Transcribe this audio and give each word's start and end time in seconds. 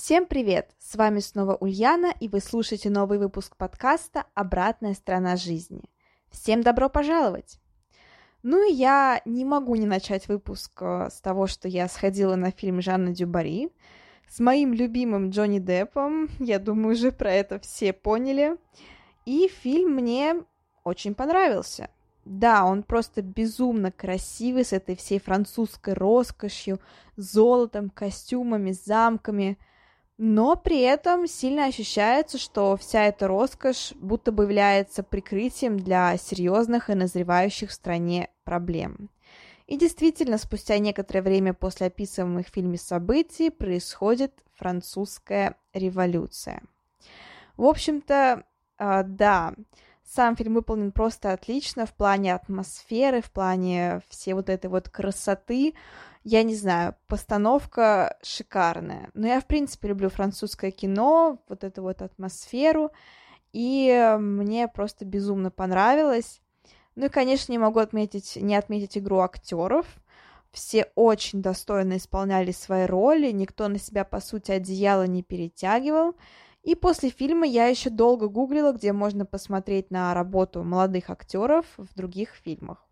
Всем 0.00 0.26
привет! 0.26 0.70
С 0.78 0.94
вами 0.94 1.18
снова 1.18 1.56
Ульяна, 1.56 2.14
и 2.20 2.28
вы 2.28 2.38
слушаете 2.38 2.88
новый 2.88 3.18
выпуск 3.18 3.56
подкаста 3.56 4.26
«Обратная 4.34 4.94
сторона 4.94 5.34
жизни». 5.34 5.82
Всем 6.30 6.62
добро 6.62 6.88
пожаловать! 6.88 7.58
Ну 8.44 8.70
и 8.70 8.72
я 8.72 9.20
не 9.24 9.44
могу 9.44 9.74
не 9.74 9.86
начать 9.86 10.28
выпуск 10.28 10.80
э, 10.82 11.08
с 11.10 11.20
того, 11.20 11.48
что 11.48 11.66
я 11.66 11.88
сходила 11.88 12.36
на 12.36 12.52
фильм 12.52 12.80
Жанна 12.80 13.12
Дюбари 13.12 13.70
с 14.28 14.38
моим 14.38 14.72
любимым 14.72 15.30
Джонни 15.30 15.58
Деппом. 15.58 16.28
Я 16.38 16.60
думаю, 16.60 16.94
уже 16.94 17.10
про 17.10 17.32
это 17.32 17.58
все 17.58 17.92
поняли. 17.92 18.56
И 19.26 19.48
фильм 19.48 19.96
мне 19.96 20.44
очень 20.84 21.16
понравился. 21.16 21.90
Да, 22.24 22.64
он 22.64 22.84
просто 22.84 23.20
безумно 23.20 23.90
красивый, 23.90 24.64
с 24.64 24.72
этой 24.72 24.94
всей 24.94 25.18
французской 25.18 25.94
роскошью, 25.94 26.78
золотом, 27.16 27.90
костюмами, 27.90 28.70
замками– 28.70 29.58
но 30.18 30.56
при 30.56 30.80
этом 30.80 31.28
сильно 31.28 31.66
ощущается, 31.66 32.38
что 32.38 32.76
вся 32.76 33.04
эта 33.04 33.28
роскошь 33.28 33.92
будто 33.94 34.32
бы 34.32 34.42
является 34.42 35.04
прикрытием 35.04 35.78
для 35.78 36.16
серьезных 36.16 36.90
и 36.90 36.94
назревающих 36.94 37.70
в 37.70 37.72
стране 37.72 38.28
проблем. 38.42 39.10
И 39.68 39.76
действительно, 39.76 40.38
спустя 40.38 40.78
некоторое 40.78 41.22
время 41.22 41.54
после 41.54 41.86
описываемых 41.86 42.48
в 42.48 42.52
фильме 42.52 42.78
событий 42.78 43.50
происходит 43.50 44.32
французская 44.54 45.56
революция. 45.72 46.62
В 47.56 47.64
общем-то, 47.64 48.44
э, 48.78 49.02
да, 49.04 49.54
сам 50.02 50.36
фильм 50.36 50.54
выполнен 50.54 50.90
просто 50.90 51.32
отлично 51.32 51.86
в 51.86 51.92
плане 51.92 52.34
атмосферы, 52.34 53.20
в 53.20 53.30
плане 53.30 54.00
всей 54.08 54.32
вот 54.32 54.48
этой 54.48 54.68
вот 54.68 54.88
красоты, 54.88 55.74
я 56.28 56.42
не 56.42 56.54
знаю, 56.54 56.94
постановка 57.06 58.18
шикарная. 58.22 59.10
Но 59.14 59.26
я, 59.26 59.40
в 59.40 59.46
принципе, 59.46 59.88
люблю 59.88 60.10
французское 60.10 60.70
кино, 60.70 61.42
вот 61.48 61.64
эту 61.64 61.82
вот 61.82 62.02
атмосферу, 62.02 62.90
и 63.54 64.16
мне 64.20 64.68
просто 64.68 65.06
безумно 65.06 65.50
понравилось. 65.50 66.42
Ну 66.96 67.06
и, 67.06 67.08
конечно, 67.08 67.50
не 67.50 67.58
могу 67.58 67.78
отметить, 67.78 68.36
не 68.36 68.56
отметить 68.56 68.98
игру 68.98 69.20
актеров. 69.20 69.86
Все 70.52 70.90
очень 70.94 71.40
достойно 71.40 71.96
исполняли 71.96 72.52
свои 72.52 72.84
роли, 72.84 73.30
никто 73.30 73.68
на 73.68 73.78
себя, 73.78 74.04
по 74.04 74.20
сути, 74.20 74.50
одеяло 74.50 75.06
не 75.06 75.22
перетягивал. 75.22 76.14
И 76.62 76.74
после 76.74 77.08
фильма 77.08 77.46
я 77.46 77.68
еще 77.68 77.88
долго 77.88 78.28
гуглила, 78.28 78.72
где 78.72 78.92
можно 78.92 79.24
посмотреть 79.24 79.90
на 79.90 80.12
работу 80.12 80.62
молодых 80.62 81.08
актеров 81.08 81.64
в 81.78 81.94
других 81.94 82.34
фильмах. 82.34 82.87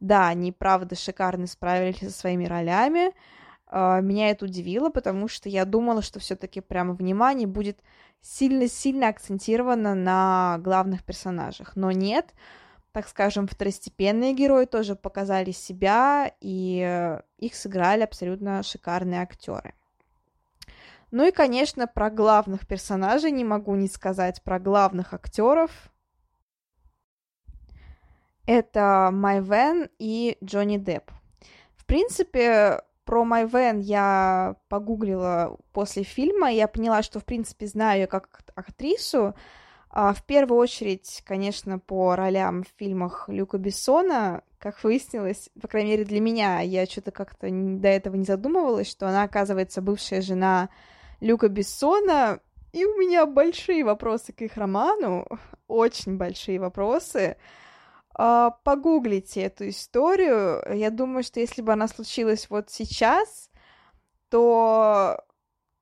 Да, 0.00 0.28
они, 0.28 0.52
правда, 0.52 0.94
шикарно 0.94 1.46
справились 1.46 1.98
со 1.98 2.10
своими 2.10 2.44
ролями. 2.44 3.12
А, 3.66 4.00
меня 4.00 4.30
это 4.30 4.44
удивило, 4.44 4.90
потому 4.90 5.28
что 5.28 5.48
я 5.48 5.64
думала, 5.64 6.02
что 6.02 6.20
все-таки 6.20 6.60
прямо 6.60 6.94
внимание 6.94 7.46
будет 7.46 7.80
сильно-сильно 8.20 9.08
акцентировано 9.08 9.94
на 9.94 10.58
главных 10.60 11.04
персонажах. 11.04 11.76
Но 11.76 11.90
нет, 11.92 12.34
так 12.92 13.08
скажем, 13.08 13.46
второстепенные 13.46 14.34
герои 14.34 14.66
тоже 14.66 14.96
показали 14.96 15.52
себя, 15.52 16.32
и 16.40 16.82
э, 16.86 17.20
их 17.38 17.54
сыграли 17.54 18.02
абсолютно 18.02 18.62
шикарные 18.62 19.22
актеры. 19.22 19.74
Ну 21.10 21.26
и, 21.26 21.30
конечно, 21.30 21.86
про 21.86 22.10
главных 22.10 22.66
персонажей 22.66 23.30
не 23.30 23.44
могу 23.44 23.74
не 23.76 23.88
сказать, 23.88 24.42
про 24.42 24.58
главных 24.58 25.14
актеров. 25.14 25.70
Это 28.46 29.10
Майвен 29.12 29.88
и 29.98 30.38
Джонни 30.42 30.78
Депп. 30.78 31.10
В 31.76 31.84
принципе, 31.84 32.80
про 33.04 33.24
Майвен 33.24 33.80
я 33.80 34.56
погуглила 34.68 35.56
после 35.72 36.04
фильма, 36.04 36.52
и 36.52 36.56
я 36.56 36.68
поняла, 36.68 37.02
что, 37.02 37.20
в 37.20 37.24
принципе, 37.24 37.66
знаю 37.66 38.02
ее 38.02 38.06
как 38.06 38.42
актрису. 38.54 39.34
А, 39.90 40.12
в 40.12 40.24
первую 40.24 40.58
очередь, 40.60 41.22
конечно, 41.24 41.78
по 41.78 42.16
ролям 42.16 42.64
в 42.64 42.68
фильмах 42.76 43.28
Люка 43.28 43.58
Бессона, 43.58 44.42
как 44.58 44.82
выяснилось, 44.84 45.50
по 45.60 45.68
крайней 45.68 45.92
мере 45.92 46.04
для 46.04 46.20
меня, 46.20 46.60
я 46.60 46.86
что-то 46.86 47.12
как-то 47.12 47.48
до 47.50 47.88
этого 47.88 48.16
не 48.16 48.24
задумывалась, 48.24 48.90
что 48.90 49.08
она, 49.08 49.22
оказывается, 49.22 49.82
бывшая 49.82 50.20
жена 50.20 50.68
Люка 51.20 51.48
Бессона, 51.48 52.40
и 52.72 52.84
у 52.84 52.96
меня 52.98 53.24
большие 53.26 53.84
вопросы 53.84 54.32
к 54.32 54.42
их 54.42 54.56
роману, 54.56 55.26
очень 55.68 56.16
большие 56.16 56.58
вопросы. 56.60 57.36
Погуглите 58.16 59.42
эту 59.42 59.68
историю. 59.68 60.62
Я 60.74 60.90
думаю, 60.90 61.22
что 61.22 61.40
если 61.40 61.62
бы 61.62 61.72
она 61.72 61.88
случилась 61.88 62.48
вот 62.50 62.70
сейчас, 62.70 63.50
то 64.28 65.22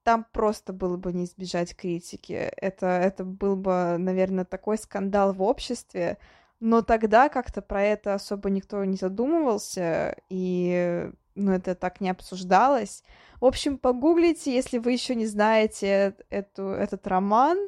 там 0.02 0.26
просто 0.32 0.72
было 0.72 0.96
бы 0.96 1.12
не 1.12 1.24
избежать 1.24 1.74
критики. 1.74 2.32
Это, 2.32 2.86
это 2.86 3.24
был 3.24 3.56
бы, 3.56 3.96
наверное, 3.98 4.44
такой 4.44 4.78
скандал 4.78 5.32
в 5.32 5.42
обществе. 5.42 6.18
Но 6.60 6.82
тогда 6.82 7.28
как-то 7.28 7.62
про 7.62 7.82
это 7.82 8.14
особо 8.14 8.50
никто 8.50 8.84
не 8.84 8.96
задумывался, 8.96 10.16
и 10.28 11.10
ну, 11.34 11.52
это 11.52 11.74
так 11.74 12.00
не 12.00 12.10
обсуждалось. 12.10 13.02
В 13.40 13.44
общем, 13.44 13.76
погуглите, 13.76 14.54
если 14.54 14.78
вы 14.78 14.92
еще 14.92 15.14
не 15.14 15.26
знаете 15.26 16.16
эту, 16.30 16.68
этот 16.68 17.06
роман. 17.06 17.58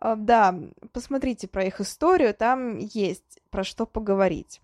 А, 0.00 0.16
да, 0.16 0.58
посмотрите 0.92 1.46
про 1.46 1.64
их 1.64 1.80
историю, 1.80 2.34
там 2.34 2.78
есть 2.78 3.40
про 3.50 3.62
что 3.64 3.86
поговорить. 3.86 4.60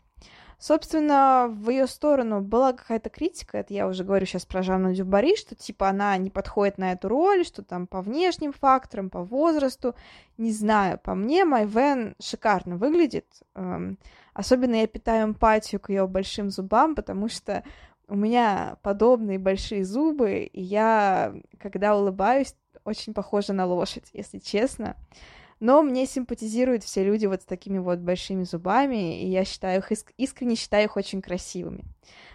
Собственно, 0.58 1.48
в 1.50 1.68
ее 1.68 1.86
сторону 1.86 2.40
была 2.40 2.72
какая-то 2.72 3.10
критика, 3.10 3.58
это 3.58 3.74
я 3.74 3.86
уже 3.86 4.04
говорю 4.04 4.24
сейчас 4.24 4.46
про 4.46 4.62
Жанну 4.62 4.94
Дюбари, 4.94 5.36
что 5.36 5.54
типа 5.54 5.90
она 5.90 6.16
не 6.16 6.30
подходит 6.30 6.78
на 6.78 6.92
эту 6.92 7.08
роль, 7.08 7.44
что 7.44 7.62
там 7.62 7.86
по 7.86 8.00
внешним 8.00 8.54
факторам, 8.54 9.10
по 9.10 9.22
возрасту, 9.22 9.94
не 10.38 10.52
знаю, 10.52 10.98
по 10.98 11.14
мне 11.14 11.44
Майвен 11.44 12.16
шикарно 12.22 12.78
выглядит, 12.78 13.26
эм, 13.54 13.98
особенно 14.32 14.76
я 14.76 14.86
питаю 14.86 15.28
эмпатию 15.28 15.78
к 15.78 15.90
ее 15.90 16.06
большим 16.06 16.48
зубам, 16.48 16.94
потому 16.94 17.28
что 17.28 17.62
у 18.08 18.16
меня 18.16 18.78
подобные 18.80 19.38
большие 19.38 19.84
зубы, 19.84 20.48
и 20.50 20.62
я, 20.62 21.34
когда 21.58 21.94
улыбаюсь, 21.96 22.54
очень 22.86 23.14
похожа 23.14 23.52
на 23.52 23.66
лошадь, 23.66 24.08
если 24.12 24.38
честно. 24.38 24.96
Но 25.58 25.82
мне 25.82 26.06
симпатизируют 26.06 26.84
все 26.84 27.02
люди 27.02 27.26
вот 27.26 27.42
с 27.42 27.46
такими 27.46 27.78
вот 27.78 27.98
большими 27.98 28.44
зубами, 28.44 29.22
и 29.22 29.28
я 29.28 29.44
считаю 29.44 29.80
их, 29.80 29.90
искренне 30.18 30.54
считаю 30.54 30.84
их 30.84 30.96
очень 30.96 31.22
красивыми. 31.22 31.84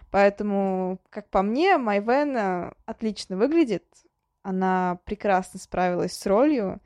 Поэтому, 0.09 1.00
как 1.09 1.30
по 1.30 1.42
мне, 1.42 1.77
Майвен 1.77 2.74
отлично 2.86 3.38
выглядит, 3.38 3.86
она 4.44 5.00
прекрасно 5.06 5.59
справилась 5.59 6.13
с 6.13 6.25
ролью, 6.25 6.81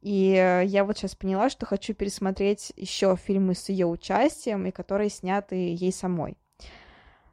и 0.00 0.34
э, 0.34 0.64
я 0.66 0.84
вот 0.84 0.98
сейчас 0.98 1.14
поняла, 1.14 1.48
что 1.48 1.64
хочу 1.64 1.94
пересмотреть 1.94 2.72
еще 2.76 3.16
фильмы 3.16 3.54
с 3.54 3.70
ее 3.70 3.86
участием, 3.86 4.66
и 4.66 4.70
которые 4.70 5.08
сняты 5.08 5.54
ей 5.54 5.92
самой. 5.92 6.36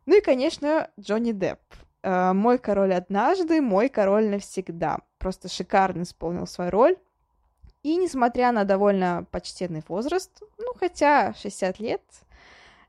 Ну 0.05 0.17
и, 0.17 0.21
конечно, 0.21 0.89
Джонни 0.99 1.33
Депп. 1.33 1.59
Э, 2.03 2.33
мой 2.33 2.57
король 2.57 2.93
однажды, 2.93 3.61
мой 3.61 3.89
король 3.89 4.29
навсегда. 4.29 4.99
Просто 5.17 5.49
шикарно 5.49 6.03
исполнил 6.03 6.47
свою 6.47 6.71
роль. 6.71 6.97
И 7.83 7.95
несмотря 7.95 8.51
на 8.51 8.63
довольно 8.63 9.25
почтенный 9.31 9.83
возраст, 9.87 10.41
ну 10.59 10.73
хотя 10.79 11.33
60 11.33 11.79
лет, 11.79 12.01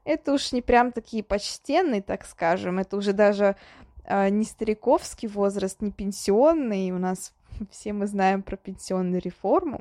это 0.04 0.32
уж 0.32 0.52
не 0.52 0.60
прям 0.60 0.92
такие 0.92 1.22
почтенные, 1.22 2.02
так 2.02 2.26
скажем, 2.26 2.78
это 2.78 2.96
уже 2.96 3.12
даже 3.12 3.56
э, 4.04 4.28
не 4.28 4.44
стариковский 4.44 5.28
возраст, 5.28 5.80
не 5.80 5.92
пенсионный, 5.92 6.90
у 6.90 6.98
нас 6.98 7.32
все 7.70 7.92
мы 7.92 8.06
знаем 8.06 8.42
про 8.42 8.56
пенсионную 8.56 9.22
реформу. 9.22 9.80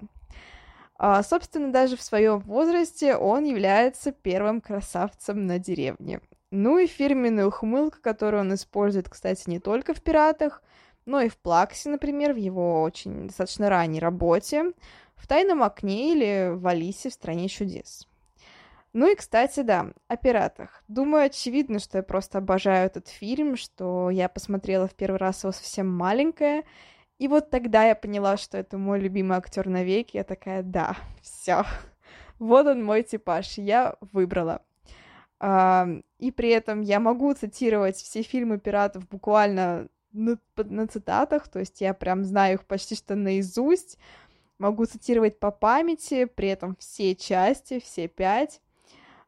А, 0.95 1.23
собственно, 1.23 1.71
даже 1.71 1.97
в 1.97 2.01
своем 2.01 2.39
возрасте 2.39 3.15
он 3.15 3.43
является 3.43 4.11
первым 4.11 4.61
красавцем 4.61 5.47
на 5.47 5.57
деревне. 5.57 6.21
Ну 6.51 6.77
и 6.77 6.85
фирменная 6.85 7.47
ухмылка, 7.47 7.99
которую 8.01 8.41
он 8.41 8.53
использует, 8.53 9.09
кстати, 9.09 9.49
не 9.49 9.59
только 9.59 9.93
в 9.93 10.01
«Пиратах», 10.01 10.61
но 11.05 11.21
и 11.21 11.29
в 11.29 11.37
«Плаксе», 11.37 11.89
например, 11.89 12.33
в 12.33 12.37
его 12.37 12.83
очень 12.83 13.27
достаточно 13.27 13.69
ранней 13.69 13.99
работе, 13.99 14.73
в 15.15 15.27
«Тайном 15.27 15.63
окне» 15.63 16.13
или 16.13 16.51
в 16.53 16.67
«Алисе 16.67 17.09
в 17.09 17.13
стране 17.13 17.47
чудес». 17.47 18.07
Ну 18.93 19.09
и, 19.09 19.15
кстати, 19.15 19.61
да, 19.61 19.93
о 20.09 20.17
пиратах. 20.17 20.83
Думаю, 20.89 21.27
очевидно, 21.27 21.79
что 21.79 21.99
я 21.99 22.03
просто 22.03 22.39
обожаю 22.39 22.87
этот 22.87 23.07
фильм, 23.07 23.55
что 23.55 24.09
я 24.09 24.27
посмотрела 24.27 24.89
в 24.89 24.93
первый 24.93 25.15
раз 25.17 25.43
его 25.43 25.53
совсем 25.53 25.87
маленькая, 25.87 26.65
И 27.21 27.27
вот 27.27 27.51
тогда 27.51 27.83
я 27.85 27.93
поняла, 27.93 28.35
что 28.35 28.57
это 28.57 28.79
мой 28.79 28.99
любимый 28.99 29.37
актер 29.37 29.69
навеки. 29.69 30.17
Я 30.17 30.23
такая, 30.23 30.63
да, 30.63 30.97
все, 31.21 31.65
вот 32.39 32.65
он 32.65 32.83
мой 32.83 33.03
типаж, 33.03 33.59
я 33.59 33.95
выбрала. 34.11 34.63
И 35.41 36.31
при 36.31 36.49
этом 36.49 36.81
я 36.81 36.99
могу 36.99 37.33
цитировать 37.33 37.95
все 37.95 38.21
фильмы 38.21 38.59
пиратов 38.59 39.07
буквально 39.09 39.87
на, 40.11 40.37
на 40.55 40.87
цитатах, 40.87 41.47
то 41.47 41.59
есть 41.59 41.81
я 41.81 41.93
прям 41.95 42.23
знаю 42.23 42.55
их 42.55 42.65
почти 42.65 42.95
что 42.95 43.15
наизусть, 43.15 43.97
могу 44.59 44.85
цитировать 44.85 45.39
по 45.39 45.49
памяти, 45.49 46.25
при 46.25 46.49
этом 46.49 46.75
все 46.77 47.15
части, 47.15 47.79
все 47.79 48.07
пять. 48.07 48.61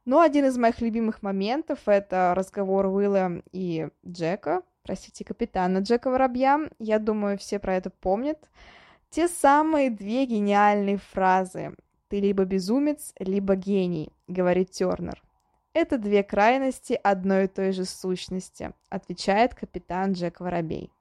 Но 0.05 0.19
один 0.19 0.45
из 0.45 0.57
моих 0.57 0.81
любимых 0.81 1.23
моментов— 1.23 1.79
это 1.85 2.33
разговор 2.35 2.85
Уилла 2.87 3.41
и 3.51 3.87
Джека, 4.05 4.61
простите, 4.83 5.23
капитана 5.23 5.79
Джека 5.79 6.11
Воробья. 6.11 6.69
Я 6.77 6.99
думаю, 6.99 7.37
все 7.37 7.57
про 7.57 7.75
это 7.75 7.89
помнят. 7.89 8.49
Те 9.09 9.27
самые 9.29 9.89
две 9.89 10.25
гениальные 10.25 10.97
фразы 10.97 11.73
«Ты 12.09 12.19
либо 12.19 12.45
безумец, 12.45 13.13
либо 13.17 13.55
гений»,— 13.55 14.11
говорит 14.27 14.69
Тернер. 14.69 15.22
Это 15.73 15.97
две 15.97 16.21
крайности 16.21 16.99
одной 17.03 17.45
и 17.45 17.47
той 17.47 17.71
же 17.71 17.85
сущности, 17.85 18.73
отвечает 18.89 19.55
капитан 19.55 20.13
Джек 20.13 20.39
Воробей. 20.39 20.91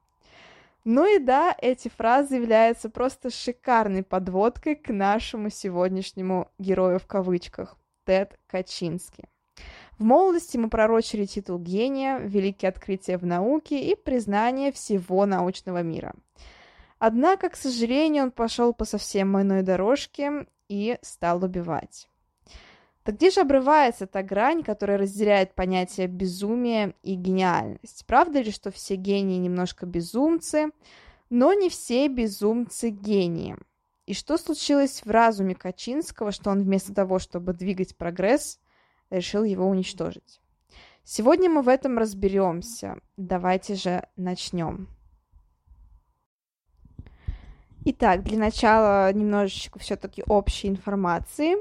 Ну 0.85 1.05
и 1.05 1.19
да, 1.19 1.55
эти 1.61 1.89
фразы 1.89 2.37
являются 2.37 2.89
просто 2.89 3.31
шикарной 3.31 4.03
подводкой 4.03 4.75
к 4.75 4.89
нашему 4.93 5.51
сегодняшнему 5.51 6.49
герою 6.59 6.99
в 6.99 7.07
кавычках, 7.07 7.77
Тед 8.05 8.39
Качински. 8.47 9.29
В 9.99 10.05
молодости 10.05 10.57
мы 10.57 10.71
пророчили 10.71 11.27
титул 11.27 11.59
гения, 11.59 12.19
великие 12.19 12.71
открытия 12.71 13.19
в 13.19 13.27
науке 13.27 13.79
и 13.79 13.95
признание 13.95 14.73
всего 14.73 15.27
научного 15.27 15.83
мира. 15.83 16.15
Однако, 16.99 17.51
к 17.51 17.57
сожалению, 17.57 18.25
он 18.25 18.31
пошел 18.31 18.73
по 18.73 18.85
совсем 18.85 19.41
иной 19.41 19.63
дорожке 19.63 20.47
и 20.69 20.99
стал 21.03 21.45
убивать. 21.45 22.09
Так 23.05 23.17
где 23.17 23.31
же 23.31 23.41
обрывается 23.41 24.07
та 24.07 24.23
грань, 24.23 24.63
которая 24.63 24.97
разделяет 24.97 25.55
понятие 25.55 26.07
безумия 26.07 26.95
и 27.03 27.15
гениальность? 27.15 28.05
Правда 28.07 28.41
ли, 28.41 28.53
что 28.53 28.71
все 28.71 28.95
гении 28.95 29.39
немножко 29.39 29.87
безумцы, 29.87 30.71
но 31.29 31.53
не 31.53 31.69
все 31.69 32.07
безумцы 32.07 32.91
гении? 32.91 33.57
И 34.07 34.15
что 34.15 34.37
случилось 34.39 35.03
в 35.05 35.11
разуме 35.11 35.55
Качинского, 35.55 36.31
что 36.31 36.51
он 36.51 36.63
вместо 36.63 36.95
того, 36.95 37.19
чтобы 37.19 37.55
двигать 37.55 37.97
прогресс, 37.97 38.61
решил 39.11 39.43
его 39.43 39.67
уничтожить? 39.67 40.41
Сегодня 41.05 41.51
мы 41.51 41.63
в 41.63 41.69
этом 41.69 41.99
разберемся. 41.99 42.99
Давайте 43.17 43.75
же 43.75 44.07
начнем. 44.17 44.89
Итак, 47.85 48.23
для 48.23 48.39
начала 48.39 49.13
немножечко 49.13 49.81
все-таки 49.81 50.23
общей 50.29 50.69
информации. 50.69 51.57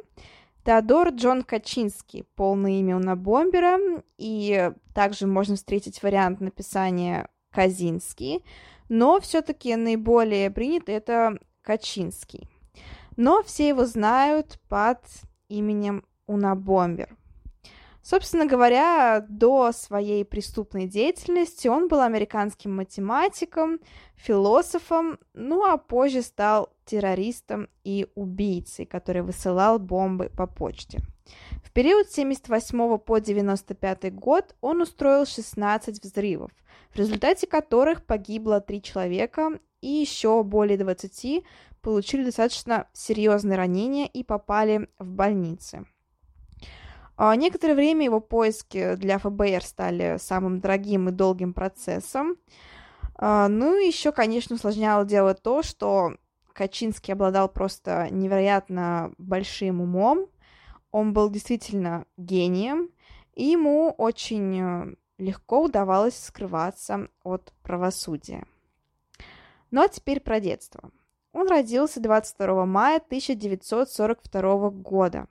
Теодор 0.64 1.10
Джон 1.10 1.42
Качинский, 1.44 2.26
полное 2.36 2.80
имя 2.80 3.00
на 3.00 3.16
бомбера, 3.16 3.80
и 4.18 4.72
также 4.94 5.26
можно 5.26 5.56
встретить 5.56 6.04
вариант 6.04 6.40
написания 6.40 7.30
Казинский, 7.52 8.44
но 8.88 9.20
все-таки 9.20 9.76
наиболее 9.76 10.52
принято 10.52 10.92
это 10.92 11.40
Качинский. 11.64 12.48
Но 13.18 13.42
все 13.44 13.70
его 13.70 13.86
знают 13.86 14.60
под 14.70 15.00
именем 15.50 16.06
Унабомбер. 16.28 17.18
Собственно 18.04 18.48
говоря, 18.48 19.24
до 19.30 19.72
своей 19.72 20.26
преступной 20.26 20.88
деятельности 20.88 21.68
он 21.68 21.88
был 21.88 22.02
американским 22.02 22.76
математиком, 22.76 23.80
философом, 24.16 25.20
ну 25.34 25.64
а 25.64 25.78
позже 25.78 26.24
стал 26.24 26.74
террористом 26.86 27.70
и 27.84 28.08
убийцей, 28.16 28.86
который 28.86 29.22
высылал 29.22 29.78
бомбы 29.78 30.32
по 30.36 30.48
почте. 30.48 31.00
В 31.64 31.72
период 31.72 32.10
с 32.10 32.16
78 32.16 32.98
по 32.98 33.20
95 33.20 34.14
год 34.16 34.56
он 34.62 34.82
устроил 34.82 35.28
16 35.28 36.04
взрывов, 36.04 36.52
в 36.90 36.98
результате 36.98 37.46
которых 37.46 38.04
погибло 38.06 38.62
3 38.62 38.82
человека 38.82 39.60
и 39.80 39.88
еще 39.88 40.44
более 40.44 40.78
20 40.78 41.44
получили 41.82 42.26
достаточно 42.26 42.88
серьезные 42.94 43.58
ранения 43.58 44.08
и 44.08 44.24
попали 44.24 44.90
в 45.00 45.08
больницы. 45.08 45.86
А, 47.24 47.36
некоторое 47.36 47.76
время 47.76 48.06
его 48.06 48.20
поиски 48.20 48.96
для 48.96 49.20
ФБР 49.20 49.62
стали 49.64 50.18
самым 50.18 50.60
дорогим 50.60 51.08
и 51.08 51.12
долгим 51.12 51.54
процессом. 51.54 52.36
А, 53.14 53.48
ну 53.48 53.78
и 53.78 53.86
еще, 53.86 54.12
конечно, 54.12 54.56
усложняло 54.56 55.06
дело 55.06 55.36
то, 55.36 55.62
что 55.62 56.16
Качинский 56.52 57.14
обладал 57.14 57.48
просто 57.48 58.08
невероятно 58.10 59.14
большим 59.20 59.82
умом. 59.82 60.30
Он 60.90 61.14
был 61.14 61.30
действительно 61.30 62.08
гением, 62.18 62.90
и 63.36 63.44
ему 63.44 63.94
очень 64.00 64.60
э, 64.60 64.96
легко 65.20 65.62
удавалось 65.66 66.18
скрываться 66.18 67.08
от 67.24 67.54
правосудия. 67.62 68.48
Ну 69.70 69.84
а 69.84 69.90
теперь 69.90 70.22
про 70.22 70.40
детство. 70.40 70.90
Он 71.34 71.48
родился 71.48 72.00
22 72.00 72.66
мая 72.66 72.98
1942 72.98 74.72
года 74.72 75.28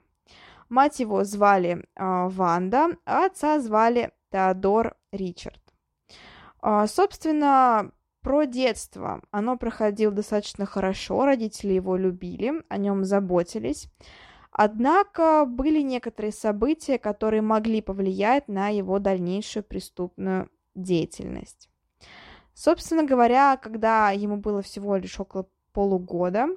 Мать 0.71 1.01
его 1.01 1.25
звали 1.25 1.83
э, 1.97 2.27
Ванда, 2.29 2.95
а 3.05 3.25
отца 3.25 3.59
звали 3.59 4.13
Теодор 4.31 4.95
Ричард. 5.11 5.61
Э, 6.63 6.85
собственно, 6.87 7.91
про 8.21 8.45
детство. 8.45 9.21
Оно 9.31 9.57
проходило 9.57 10.13
достаточно 10.13 10.65
хорошо, 10.65 11.25
родители 11.25 11.73
его 11.73 11.97
любили, 11.97 12.63
о 12.69 12.77
нем 12.77 13.03
заботились. 13.03 13.89
Однако 14.49 15.43
были 15.45 15.81
некоторые 15.81 16.31
события, 16.31 16.97
которые 16.97 17.41
могли 17.41 17.81
повлиять 17.81 18.47
на 18.47 18.69
его 18.69 18.97
дальнейшую 18.99 19.63
преступную 19.63 20.49
деятельность. 20.73 21.69
Собственно 22.53 23.03
говоря, 23.03 23.57
когда 23.57 24.11
ему 24.11 24.37
было 24.37 24.61
всего 24.61 24.95
лишь 24.95 25.19
около 25.19 25.49
полугода, 25.73 26.47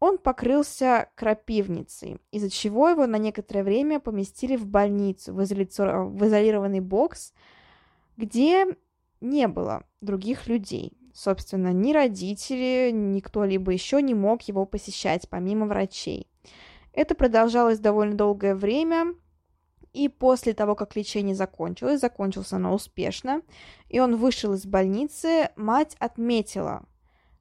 он 0.00 0.16
покрылся 0.16 1.10
крапивницей, 1.14 2.18
из-за 2.32 2.50
чего 2.50 2.88
его 2.88 3.06
на 3.06 3.16
некоторое 3.16 3.62
время 3.62 4.00
поместили 4.00 4.56
в 4.56 4.66
больницу, 4.66 5.34
в, 5.34 5.42
изолированный 5.42 6.80
бокс, 6.80 7.34
где 8.16 8.66
не 9.20 9.46
было 9.46 9.84
других 10.00 10.48
людей. 10.48 10.96
Собственно, 11.12 11.72
ни 11.72 11.92
родители, 11.92 12.90
ни 12.92 13.20
кто-либо 13.20 13.72
еще 13.72 14.00
не 14.00 14.14
мог 14.14 14.42
его 14.42 14.64
посещать, 14.64 15.28
помимо 15.28 15.66
врачей. 15.66 16.26
Это 16.94 17.14
продолжалось 17.14 17.78
довольно 17.78 18.16
долгое 18.16 18.54
время, 18.54 19.14
и 19.92 20.08
после 20.08 20.54
того, 20.54 20.74
как 20.76 20.96
лечение 20.96 21.34
закончилось, 21.34 22.00
закончилось 22.00 22.52
оно 22.52 22.72
успешно, 22.74 23.42
и 23.88 24.00
он 24.00 24.16
вышел 24.16 24.54
из 24.54 24.64
больницы, 24.64 25.50
мать 25.56 25.96
отметила, 25.98 26.84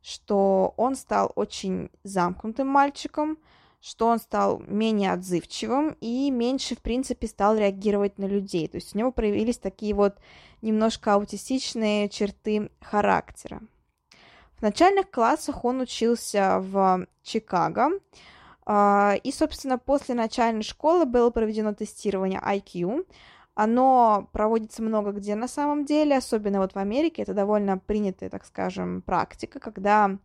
что 0.01 0.73
он 0.77 0.95
стал 0.95 1.31
очень 1.35 1.89
замкнутым 2.03 2.67
мальчиком, 2.67 3.37
что 3.81 4.07
он 4.07 4.19
стал 4.19 4.59
менее 4.59 5.13
отзывчивым 5.13 5.95
и 6.01 6.29
меньше, 6.31 6.75
в 6.75 6.79
принципе, 6.79 7.27
стал 7.27 7.55
реагировать 7.55 8.17
на 8.17 8.25
людей. 8.25 8.67
То 8.67 8.77
есть 8.77 8.93
у 8.93 8.97
него 8.97 9.11
проявились 9.11 9.57
такие 9.57 9.93
вот 9.93 10.17
немножко 10.61 11.13
аутистичные 11.13 12.09
черты 12.09 12.71
характера. 12.81 13.61
В 14.57 14.61
начальных 14.61 15.09
классах 15.09 15.63
он 15.63 15.79
учился 15.79 16.59
в 16.59 17.07
Чикаго, 17.23 17.91
а, 18.65 19.15
и, 19.23 19.31
собственно, 19.31 19.77
после 19.77 20.15
начальной 20.15 20.63
школы 20.63 21.05
было 21.05 21.29
проведено 21.29 21.73
тестирование 21.73 22.41
IQ, 22.41 23.05
оно 23.61 24.29
проводится 24.31 24.81
много 24.81 25.11
где 25.11 25.35
на 25.35 25.49
самом 25.49 25.83
деле, 25.83 26.15
особенно 26.15 26.59
вот 26.59 26.75
в 26.75 26.77
Америке. 26.77 27.23
Это 27.23 27.33
довольно 27.33 27.77
принятая, 27.77 28.29
так 28.29 28.45
скажем, 28.45 29.01
практика, 29.01 29.59
когда 29.59 30.17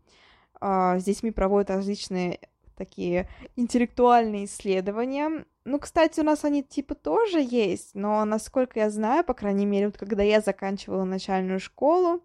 э, 0.61 0.99
с 1.01 1.03
детьми 1.03 1.33
проводят 1.33 1.71
различные 1.71 2.39
такие 2.77 3.29
интеллектуальные 3.57 4.45
исследования. 4.45 5.47
Ну, 5.65 5.81
кстати, 5.81 6.21
у 6.21 6.23
нас 6.23 6.45
они 6.45 6.63
типа 6.63 6.95
тоже 6.95 7.41
есть, 7.41 7.97
но 7.97 8.25
насколько 8.25 8.79
я 8.79 8.89
знаю, 8.89 9.25
по 9.25 9.35
крайней 9.35 9.67
мере, 9.67 9.87
вот 9.87 9.99
когда 9.99 10.23
я 10.23 10.41
заканчивала 10.41 11.03
начальную 11.03 11.59
школу, 11.59 12.23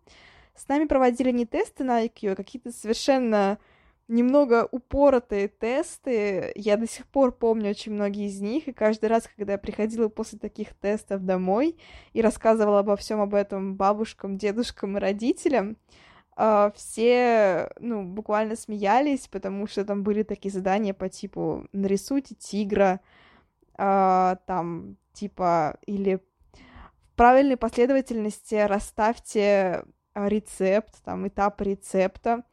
с 0.54 0.68
нами 0.68 0.86
проводили 0.86 1.32
не 1.32 1.48
тесты 1.48 1.84
на 1.84 2.06
IQ, 2.06 2.34
а 2.34 2.36
какие-то 2.36 2.72
совершенно 2.72 3.58
немного 4.10 4.68
упоротые 4.70 5.48
тесты. 5.48 6.52
Я 6.56 6.76
до 6.76 6.88
сих 6.88 7.06
пор 7.08 7.32
помню 7.32 7.70
очень 7.70 7.94
многие 7.94 8.28
из 8.28 8.42
них, 8.42 8.68
и 8.68 8.74
каждый 8.74 9.08
раз, 9.08 9.30
когда 9.34 9.54
я 9.54 9.58
приходила 9.58 10.10
после 10.10 10.40
таких 10.40 10.74
тестов 10.74 11.24
домой 11.24 11.78
и 12.14 12.22
рассказывала 12.22 12.80
обо 12.80 12.98
всем 12.98 13.22
об 13.22 13.36
этом 13.36 13.76
бабушкам, 13.76 14.38
дедушкам 14.38 14.98
и 14.98 15.00
родителям, 15.00 15.78
а, 16.36 16.72
все, 16.76 17.72
ну, 17.80 18.04
буквально 18.04 18.56
смеялись, 18.56 19.28
потому 19.28 19.68
что 19.68 19.86
там 19.86 20.04
были 20.04 20.24
такие 20.24 20.52
задания 20.52 20.94
по 20.94 21.08
типу 21.08 21.68
«нарисуйте 21.72 22.34
тигра», 22.34 23.02
а, 23.78 24.38
там, 24.46 24.98
типа, 25.14 25.78
или 25.86 26.16
в 26.16 27.16
правильной 27.16 27.58
последовательности 27.58 28.56
расставьте 28.56 29.84
рецепт, 30.16 30.96
там, 31.04 31.28
этап 31.28 31.62
рецепта. 31.62 32.44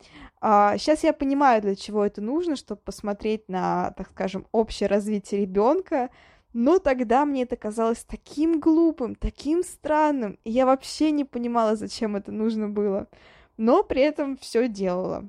А, 0.40 0.76
сейчас 0.78 1.04
я 1.04 1.12
понимаю, 1.12 1.62
для 1.62 1.74
чего 1.74 2.04
это 2.04 2.20
нужно, 2.20 2.56
чтобы 2.56 2.80
посмотреть 2.82 3.48
на, 3.48 3.92
так 3.92 4.10
скажем, 4.10 4.46
общее 4.52 4.88
развитие 4.88 5.42
ребенка, 5.42 6.10
но 6.52 6.78
тогда 6.78 7.24
мне 7.24 7.42
это 7.42 7.56
казалось 7.56 8.04
таким 8.04 8.60
глупым, 8.60 9.14
таким 9.14 9.62
странным, 9.62 10.38
и 10.44 10.50
я 10.50 10.64
вообще 10.64 11.10
не 11.10 11.24
понимала, 11.24 11.76
зачем 11.76 12.16
это 12.16 12.32
нужно 12.32 12.68
было. 12.68 13.08
Но 13.56 13.82
при 13.82 14.02
этом 14.02 14.36
все 14.36 14.68
делала. 14.68 15.28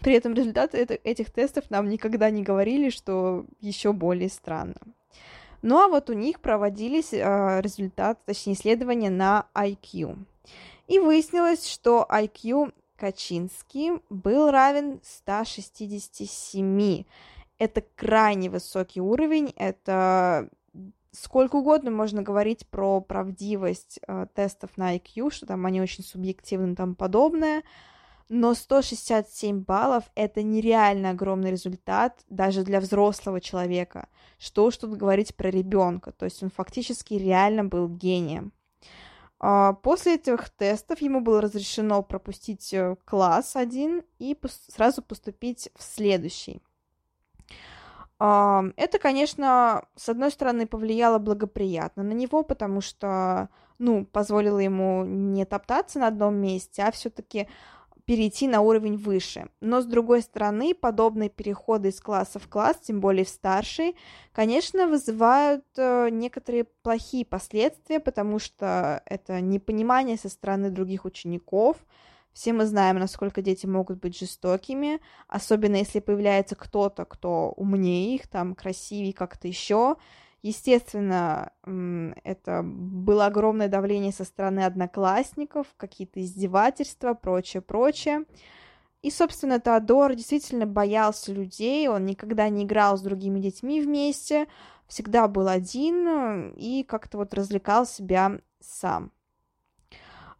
При 0.00 0.14
этом 0.14 0.34
результаты 0.34 0.78
это, 0.78 0.94
этих 0.94 1.30
тестов 1.30 1.70
нам 1.70 1.88
никогда 1.88 2.30
не 2.30 2.42
говорили, 2.42 2.90
что 2.90 3.46
еще 3.60 3.92
более 3.92 4.28
странно. 4.28 4.76
Ну 5.62 5.78
а 5.78 5.88
вот 5.88 6.10
у 6.10 6.12
них 6.12 6.40
проводились 6.40 7.12
э, 7.12 7.60
результаты, 7.60 8.20
точнее 8.26 8.54
исследования 8.54 9.10
на 9.10 9.46
IQ. 9.54 10.18
И 10.92 10.98
выяснилось, 10.98 11.66
что 11.66 12.06
IQ 12.06 12.74
Качинский 12.96 14.02
был 14.10 14.50
равен 14.50 15.00
167. 15.02 17.04
Это 17.56 17.82
крайне 17.96 18.50
высокий 18.50 19.00
уровень, 19.00 19.54
это 19.56 20.50
сколько 21.10 21.56
угодно 21.56 21.90
можно 21.90 22.20
говорить 22.20 22.66
про 22.66 23.00
правдивость 23.00 24.00
э, 24.06 24.26
тестов 24.34 24.76
на 24.76 24.94
IQ, 24.94 25.32
что 25.32 25.46
там 25.46 25.64
они 25.64 25.80
очень 25.80 26.04
субъективны 26.04 26.74
и 26.74 26.76
тому 26.76 26.94
подобное, 26.94 27.62
но 28.28 28.52
167 28.52 29.60
баллов— 29.60 30.04
это 30.14 30.42
нереально 30.42 31.12
огромный 31.12 31.52
результат 31.52 32.20
даже 32.28 32.64
для 32.64 32.80
взрослого 32.80 33.40
человека. 33.40 34.08
Что 34.38 34.66
уж 34.66 34.76
тут 34.76 34.98
говорить 34.98 35.34
про 35.36 35.48
ребенка, 35.48 36.12
то 36.12 36.26
есть 36.26 36.42
он 36.42 36.50
фактически 36.50 37.14
реально 37.14 37.64
был 37.64 37.88
гением. 37.88 38.52
А, 39.44 39.72
после 39.72 40.14
этих 40.14 40.50
тестов 40.50 41.02
ему 41.02 41.20
было 41.20 41.40
разрешено 41.40 42.02
пропустить 42.02 42.72
э, 42.72 42.94
класс 43.04 43.56
один 43.56 44.04
и 44.20 44.38
сразу 44.68 45.02
поступить 45.02 45.68
в 45.74 45.82
следующий. 45.82 46.62
Это, 48.18 49.00
конечно, 49.00 49.84
с 49.96 50.08
одной 50.08 50.30
стороны, 50.30 50.68
повлияло 50.68 51.18
благоприятно 51.18 52.04
на 52.04 52.12
него, 52.12 52.44
потому 52.44 52.80
что, 52.80 53.48
ну, 53.78 54.06
позволило 54.06 54.60
ему 54.60 55.04
не 55.04 55.44
топтаться 55.44 55.98
на 55.98 56.06
одном 56.06 56.36
месте, 56.36 56.84
а 56.84 56.92
все-таки 56.92 57.48
перейти 58.04 58.48
на 58.48 58.60
уровень 58.60 58.96
выше. 58.96 59.48
Но, 59.60 59.80
с 59.80 59.86
другой 59.86 60.22
стороны, 60.22 60.74
подобные 60.74 61.28
переходы 61.28 61.90
из 61.90 62.00
класса 62.00 62.38
в 62.38 62.48
класс, 62.48 62.78
тем 62.82 63.00
более 63.00 63.24
в 63.24 63.28
старший, 63.28 63.96
конечно, 64.32 64.88
вызывают 64.88 65.64
э, 65.76 66.08
некоторые 66.10 66.64
плохие 66.64 67.24
последствия, 67.24 68.00
потому 68.00 68.38
что 68.38 69.02
это 69.06 69.40
непонимание 69.40 70.16
со 70.16 70.28
стороны 70.28 70.70
других 70.70 71.04
учеников. 71.04 71.76
Все 72.32 72.52
мы 72.52 72.64
знаем, 72.66 72.98
насколько 72.98 73.42
дети 73.42 73.66
могут 73.66 74.00
быть 74.00 74.18
жестокими, 74.18 75.00
особенно 75.28 75.76
если 75.76 76.00
появляется 76.00 76.56
кто-то, 76.56 77.04
кто 77.04 77.52
умнее 77.56 78.14
их, 78.14 78.26
там, 78.26 78.54
красивее 78.54 79.12
как-то 79.12 79.48
еще, 79.48 79.96
Естественно, 80.42 81.52
это 82.24 82.62
было 82.64 83.26
огромное 83.26 83.68
давление 83.68 84.12
со 84.12 84.24
стороны 84.24 84.64
одноклассников, 84.64 85.68
какие-то 85.76 86.20
издевательства, 86.20 87.14
прочее, 87.14 87.60
прочее. 87.60 88.24
И, 89.02 89.10
собственно, 89.10 89.60
Теодор 89.60 90.14
действительно 90.14 90.66
боялся 90.66 91.32
людей, 91.32 91.88
он 91.88 92.06
никогда 92.06 92.48
не 92.48 92.64
играл 92.64 92.98
с 92.98 93.02
другими 93.02 93.40
детьми 93.40 93.80
вместе, 93.80 94.48
всегда 94.88 95.28
был 95.28 95.48
один 95.48 96.52
и 96.54 96.82
как-то 96.82 97.18
вот 97.18 97.34
развлекал 97.34 97.86
себя 97.86 98.40
сам. 98.60 99.12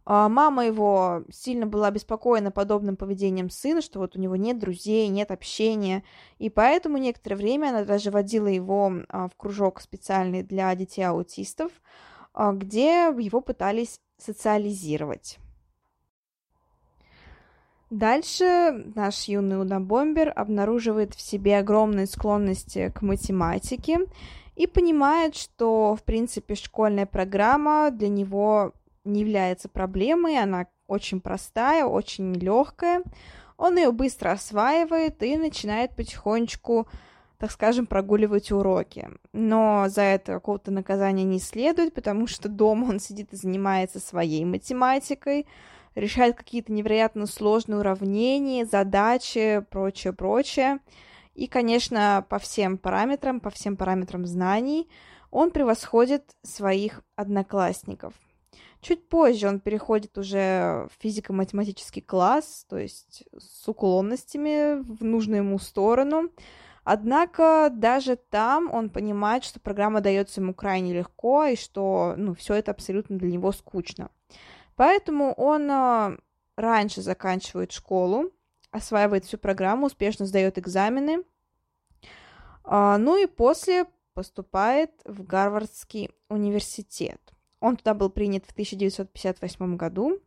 А, 0.05 0.29
мама 0.29 0.67
его 0.67 1.23
сильно 1.31 1.67
была 1.67 1.89
обеспокоена 1.89 2.51
подобным 2.51 2.97
поведением 2.97 3.51
сына, 3.51 3.81
что 3.81 4.01
вот 4.01 4.17
у 4.17 4.21
него 4.21 4.37
нет 4.37 4.59
друзей, 4.59 5.09
нет 5.09 5.31
общения, 5.31 6.03
и 6.39 6.51
поэтому 6.51 6.99
некоторое 6.99 7.37
время 7.37 7.69
она 7.69 7.85
даже 7.85 8.11
водила 8.11 8.49
его 8.49 8.93
а, 9.09 9.29
в 9.29 9.37
кружок 9.37 9.81
специальный 9.81 10.43
для 10.43 10.75
детей 10.75 11.03
аутистов, 11.03 11.71
а, 12.35 12.53
где 12.53 13.13
его 13.17 13.41
пытались 13.41 14.01
социализировать. 14.19 15.39
Дальше 17.91 18.87
наш 18.95 19.25
юный 19.25 19.61
унабомбер 19.61 20.33
обнаруживает 20.35 21.15
в 21.15 21.21
себе 21.21 21.59
огромные 21.59 22.07
склонности 22.07 22.91
к 22.95 23.03
математике 23.03 23.99
и 24.57 24.67
понимает, 24.67 25.37
что, 25.37 25.95
в 25.95 26.03
принципе, 26.03 26.55
школьная 26.55 27.05
программа 27.05 27.91
для 27.91 28.09
него 28.09 28.73
не 29.05 29.21
является 29.21 29.69
проблемой, 29.69 30.39
она 30.39 30.67
очень 30.87 31.21
простая, 31.21 31.85
очень 31.85 32.35
легкая. 32.35 33.03
Он 33.57 33.77
ее 33.77 33.93
быстро 33.93 34.33
осваивает 34.33 35.23
и 35.23 35.37
начинает 35.37 35.95
потихонечку, 35.95 36.89
так 37.39 37.51
скажем, 37.51 37.87
прогуливать 37.87 38.51
уроки. 38.53 39.09
Но 39.33 39.87
за 39.89 40.03
это 40.03 40.35
какого-то 40.35 40.71
наказания 40.71 41.25
не 41.25 41.39
следует, 41.39 41.95
потому 41.95 42.27
что 42.27 42.49
дома 42.49 42.87
он 42.87 43.01
сидит 43.01 43.33
и 43.33 43.37
занимается 43.37 44.01
своей 44.01 44.45
математикой, 44.45 45.47
решает 45.95 46.37
какие-то 46.37 46.73
невероятно 46.73 47.27
сложные 47.27 47.79
уравнения, 47.79 48.65
задачи, 48.65 49.65
прочее, 49.71 50.13
прочее. 50.13 50.79
И, 51.35 51.47
конечно, 51.47 52.27
по 52.29 52.39
всем 52.39 52.79
параметрам, 52.79 53.41
по 53.41 53.51
всем 53.51 53.77
параметрам 53.77 54.27
знаний 54.27 54.89
он 55.31 55.51
превосходит 55.51 56.37
своих 56.43 57.03
одноклассников– 57.17 58.13
Чуть 58.83 59.09
позже 59.09 59.47
он 59.47 59.61
переходит 59.61 60.19
уже 60.19 60.89
в 60.91 61.03
физико-математический 61.03 62.03
класс, 62.03 62.67
то 62.69 62.77
есть 62.77 63.23
с 63.39 63.69
уклонностями 63.69 64.83
в 64.83 65.05
нужную 65.05 65.45
ему 65.45 65.61
сторону. 65.61 66.31
Однако 66.83 67.71
даже 67.73 68.17
там 68.17 68.69
он 68.75 68.91
понимает, 68.91 69.45
что 69.45 69.61
программа 69.61 70.01
дается 70.01 70.41
ему 70.41 70.53
крайне 70.53 70.93
легко 70.93 71.45
и 71.45 71.55
что 71.55 72.15
ну, 72.17 72.35
все 72.35 72.55
это 72.55 72.73
абсолютно 72.73 73.17
для 73.17 73.31
него 73.31 73.53
скучно. 73.53 74.11
Поэтому 74.75 75.33
он 75.35 75.71
а, 75.71 76.17
раньше 76.57 77.03
заканчивает 77.03 77.71
школу, 77.71 78.33
осваивает 78.73 79.25
всю 79.25 79.39
программу, 79.39 79.87
успешно 79.87 80.27
сдает 80.27 80.59
экзамены, 80.59 81.23
а, 82.65 82.99
ну 82.99 83.17
и 83.17 83.27
после 83.27 83.87
поступает 84.13 84.91
в 85.05 85.23
Гарвардский 85.23 86.11
университет. 86.29 87.21
Он 87.63 87.77
туда 87.77 87.95
был 87.95 88.11
принят 88.11 88.45
в 88.45 88.51
1958 88.51 89.77
году, 89.77 90.19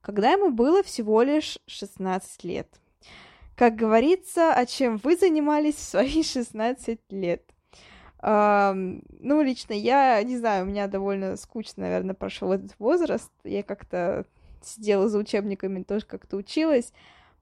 когда 0.00 0.32
ему 0.32 0.50
было 0.50 0.82
всего 0.82 1.22
лишь 1.22 1.58
16 1.66 2.42
лет. 2.42 2.68
Как 3.54 3.76
говорится, 3.76 4.52
о 4.52 4.66
чем 4.66 4.96
вы 4.96 5.16
занимались 5.16 5.76
в 5.76 5.82
свои 5.82 6.22
16 6.24 6.98
лет? 7.10 7.42
Uh, 8.20 9.04
ну, 9.20 9.42
лично 9.42 9.74
я, 9.74 10.20
не 10.22 10.38
знаю, 10.38 10.64
у 10.64 10.68
меня 10.68 10.88
довольно 10.88 11.36
скучно, 11.36 11.82
наверное, 11.82 12.14
прошел 12.14 12.52
этот 12.52 12.74
возраст. 12.78 13.30
Я 13.44 13.62
как-то 13.62 14.24
сидела 14.62 15.08
за 15.08 15.18
учебниками, 15.18 15.82
тоже 15.82 16.06
как-то 16.06 16.38
училась, 16.38 16.92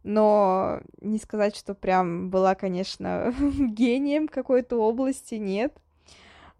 но 0.03 0.81
не 1.01 1.19
сказать, 1.19 1.57
что 1.57 1.75
прям 1.75 2.31
была, 2.31 2.55
конечно, 2.55 3.33
гением 3.41 4.29
какой-то 4.29 4.77
области, 4.77 5.37
нет. 5.37 5.73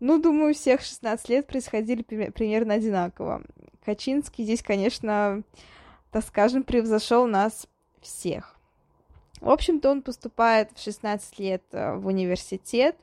Ну, 0.05 0.19
думаю, 0.19 0.53
всех 0.53 0.81
16 0.81 1.29
лет 1.29 1.47
происходили 1.47 2.03
примерно 2.03 2.75
одинаково. 2.75 3.45
Качинский 3.85 4.43
здесь, 4.43 4.61
конечно, 4.61 5.45
так 6.11 6.25
скажем, 6.25 6.65
превзошел 6.65 7.29
нас 7.29 7.69
всех. 8.01 8.57
В 9.41 9.49
общем-то, 9.49 9.89
он 9.89 10.03
поступает 10.03 10.73
в 10.75 10.83
16 10.83 11.39
лет 11.39 11.63
э, 11.71 11.95
в 11.95 12.09
университет, 12.09 12.97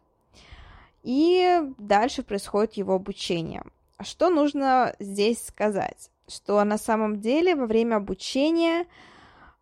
и 1.02 1.62
дальше 1.78 2.22
происходит 2.22 2.74
его 2.74 2.96
обучение. 2.96 3.64
Что 4.02 4.30
нужно 4.30 4.94
здесь 5.00 5.42
сказать? 5.42 6.12
Что 6.28 6.62
на 6.66 6.78
самом 6.78 7.22
деле 7.22 7.56
во 7.56 7.66
время 7.66 7.96
обучения 7.96 8.86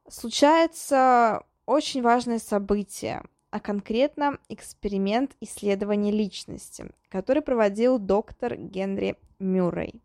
случается 0.10 1.44
очень 1.68 2.02
важное 2.02 2.40
событие– 2.40 3.22
а 3.58 3.60
конкретно 3.60 4.38
эксперимент 4.50 5.32
исследования 5.42 6.12
личности, 6.12 6.92
который 7.10 7.42
проводил 7.42 7.98
доктор 7.98 8.56
Генри 8.56 9.16
Мюррей. 9.40 10.00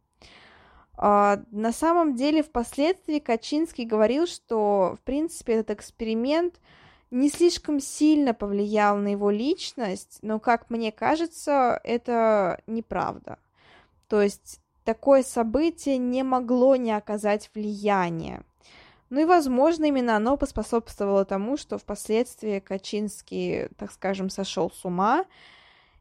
А, 0.95 1.43
на 1.51 1.71
самом 1.71 2.15
деле, 2.15 2.43
впоследствии 2.43 3.19
Качинский 3.19 3.85
говорил, 3.85 4.27
что, 4.27 4.97
в 4.99 5.05
принципе, 5.05 5.53
этот 5.53 5.79
эксперимент 5.79 6.61
не 7.11 7.29
слишком 7.29 7.79
сильно 7.79 8.33
повлиял 8.33 8.97
на 8.97 9.09
его 9.09 9.31
личность, 9.31 10.19
но, 10.23 10.41
как 10.41 10.71
мне 10.71 10.91
кажется, 10.91 11.79
это 11.85 12.63
неправда. 12.67 13.39
То 14.09 14.23
есть 14.23 14.61
такое 14.83 15.23
событие 15.23 15.99
не 15.99 16.23
могло 16.23 16.77
не 16.77 16.93
оказать 16.93 17.51
влияния 17.55 18.45
ну 19.13 19.21
и, 19.21 19.25
возможно, 19.27 19.85
именно 19.85 20.17
оно 20.17 20.39
поспособствовало 20.39 21.27
тому, 21.27 21.59
что 21.59 21.77
впоследствии 21.77 22.61
Качинский, 22.61 23.69
так 23.77 23.93
скажем, 23.93 24.31
сошел 24.31 24.71
с 24.71 24.87
ума 24.87 25.27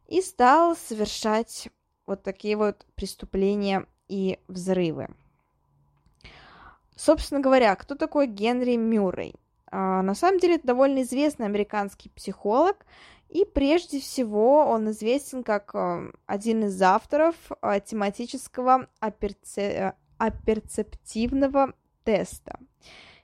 и 0.08 0.22
стал 0.22 0.74
совершать 0.74 1.68
вот 2.06 2.22
такие 2.22 2.56
вот 2.56 2.86
преступления 2.94 3.84
и 4.08 4.38
взрывы. 4.48 5.08
Собственно 6.96 7.42
говоря, 7.42 7.76
кто 7.76 7.96
такой 7.96 8.28
Генри 8.28 8.76
Мюррей? 8.76 9.34
А, 9.70 10.00
на 10.00 10.14
самом 10.14 10.38
деле 10.38 10.54
это 10.54 10.68
довольно 10.68 11.02
известный 11.02 11.44
американский 11.44 12.08
психолог, 12.08 12.86
и 13.28 13.44
прежде 13.44 14.00
всего 14.00 14.64
он 14.64 14.88
известен 14.88 15.44
как 15.44 15.74
э, 15.74 16.12
один 16.24 16.64
из 16.64 16.80
авторов 16.80 17.34
э, 17.60 17.78
тематического 17.84 18.88
оперце... 19.00 19.96
оперцептивного 20.16 21.74
теста. 22.04 22.58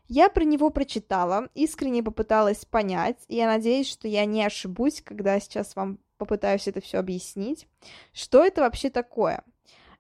Я 0.08 0.30
про 0.30 0.44
него 0.44 0.70
прочитала, 0.70 1.49
искренне 1.54 2.02
попыталась 2.02 2.64
понять, 2.64 3.18
и 3.28 3.37
я 3.37 3.47
надеюсь, 3.47 3.90
что 3.90 4.08
я 4.08 4.25
не 4.25 4.42
ошибусь, 4.42 5.02
когда 5.02 5.38
сейчас 5.38 5.76
вам 5.76 5.99
попытаюсь 6.16 6.66
это 6.66 6.80
все 6.80 6.99
объяснить. 6.99 7.68
Что 8.12 8.42
это 8.42 8.62
вообще 8.62 8.88
такое? 8.88 9.44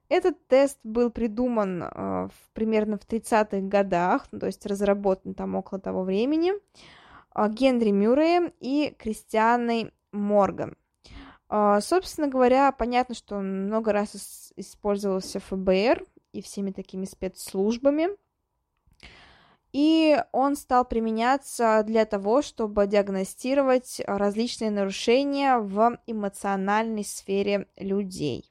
Этот 0.08 0.46
тест 0.46 0.78
был 0.82 1.10
придуман 1.10 1.82
э, 1.82 1.88
в, 2.28 2.50
примерно 2.54 2.96
в 2.96 3.06
30-х 3.06 3.60
годах, 3.68 4.26
ну, 4.32 4.38
то 4.38 4.46
есть 4.46 4.64
разработан 4.64 5.34
там 5.34 5.54
около 5.54 5.78
того 5.78 6.02
времени, 6.02 6.52
э, 7.34 7.48
Генри 7.50 7.90
Мюрреем 7.90 8.52
и 8.58 8.94
Кристианой 8.98 9.92
Морган. 10.12 10.76
Э, 11.50 11.80
собственно 11.82 12.28
говоря, 12.28 12.72
понятно, 12.72 13.14
что 13.14 13.36
он 13.36 13.66
много 13.66 13.92
раз 13.92 14.52
использовался 14.56 15.40
ФБР 15.40 16.02
и 16.32 16.40
всеми 16.40 16.70
такими 16.70 17.04
спецслужбами. 17.04 18.08
И 19.72 20.16
он 20.32 20.56
стал 20.56 20.84
применяться 20.84 21.82
для 21.84 22.04
того, 22.06 22.42
чтобы 22.42 22.86
диагностировать 22.86 24.00
различные 24.06 24.70
нарушения 24.70 25.58
в 25.58 25.98
эмоциональной 26.06 27.04
сфере 27.04 27.66
людей. 27.76 28.50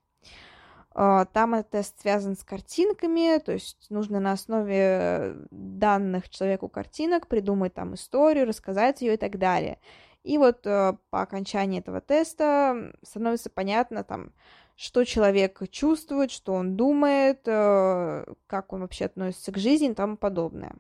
А, 1.00 1.26
там 1.26 1.54
этот 1.54 1.72
тест 1.72 2.02
связан 2.02 2.36
с 2.36 2.44
картинками, 2.44 3.38
то 3.38 3.52
есть 3.52 3.86
нужно 3.90 4.20
на 4.20 4.32
основе 4.32 5.36
данных 5.52 6.28
человеку 6.30 6.70
картинок 6.70 7.28
придумать 7.28 7.76
там 7.76 7.94
историю, 7.94 8.48
рассказать 8.48 9.02
ее 9.02 9.14
и 9.14 9.18
так 9.18 9.38
далее. 9.38 9.80
И 10.24 10.38
вот 10.40 10.66
э, 10.66 10.98
по 11.12 11.22
окончании 11.22 11.80
этого 11.80 12.02
теста 12.02 12.92
становится 13.04 13.52
понятно 13.52 14.04
там, 14.04 14.34
что 14.76 15.04
человек 15.04 15.62
чувствует, 15.70 16.32
что 16.32 16.54
он 16.54 16.76
думает, 16.76 17.42
э, 17.46 18.26
как 18.48 18.74
он 18.74 18.82
вообще 18.82 19.06
относится 19.06 19.52
к 19.52 19.58
жизни 19.58 19.90
и 19.90 19.94
тому 19.94 20.18
подобное. 20.18 20.76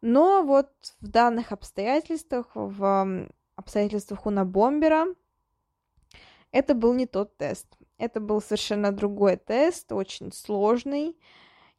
Но 0.00 0.42
вот 0.42 0.70
в 1.00 1.08
данных 1.08 1.52
обстоятельствах, 1.52 2.48
в 2.54 3.28
обстоятельствах 3.56 4.20
Хуна 4.20 4.44
Бомбера, 4.44 5.06
это 6.52 6.74
был 6.74 6.94
не 6.94 7.06
тот 7.06 7.36
тест. 7.36 7.66
Это 7.98 8.20
был 8.20 8.40
совершенно 8.40 8.92
другой 8.92 9.36
тест, 9.36 9.92
очень 9.92 10.32
сложный, 10.32 11.16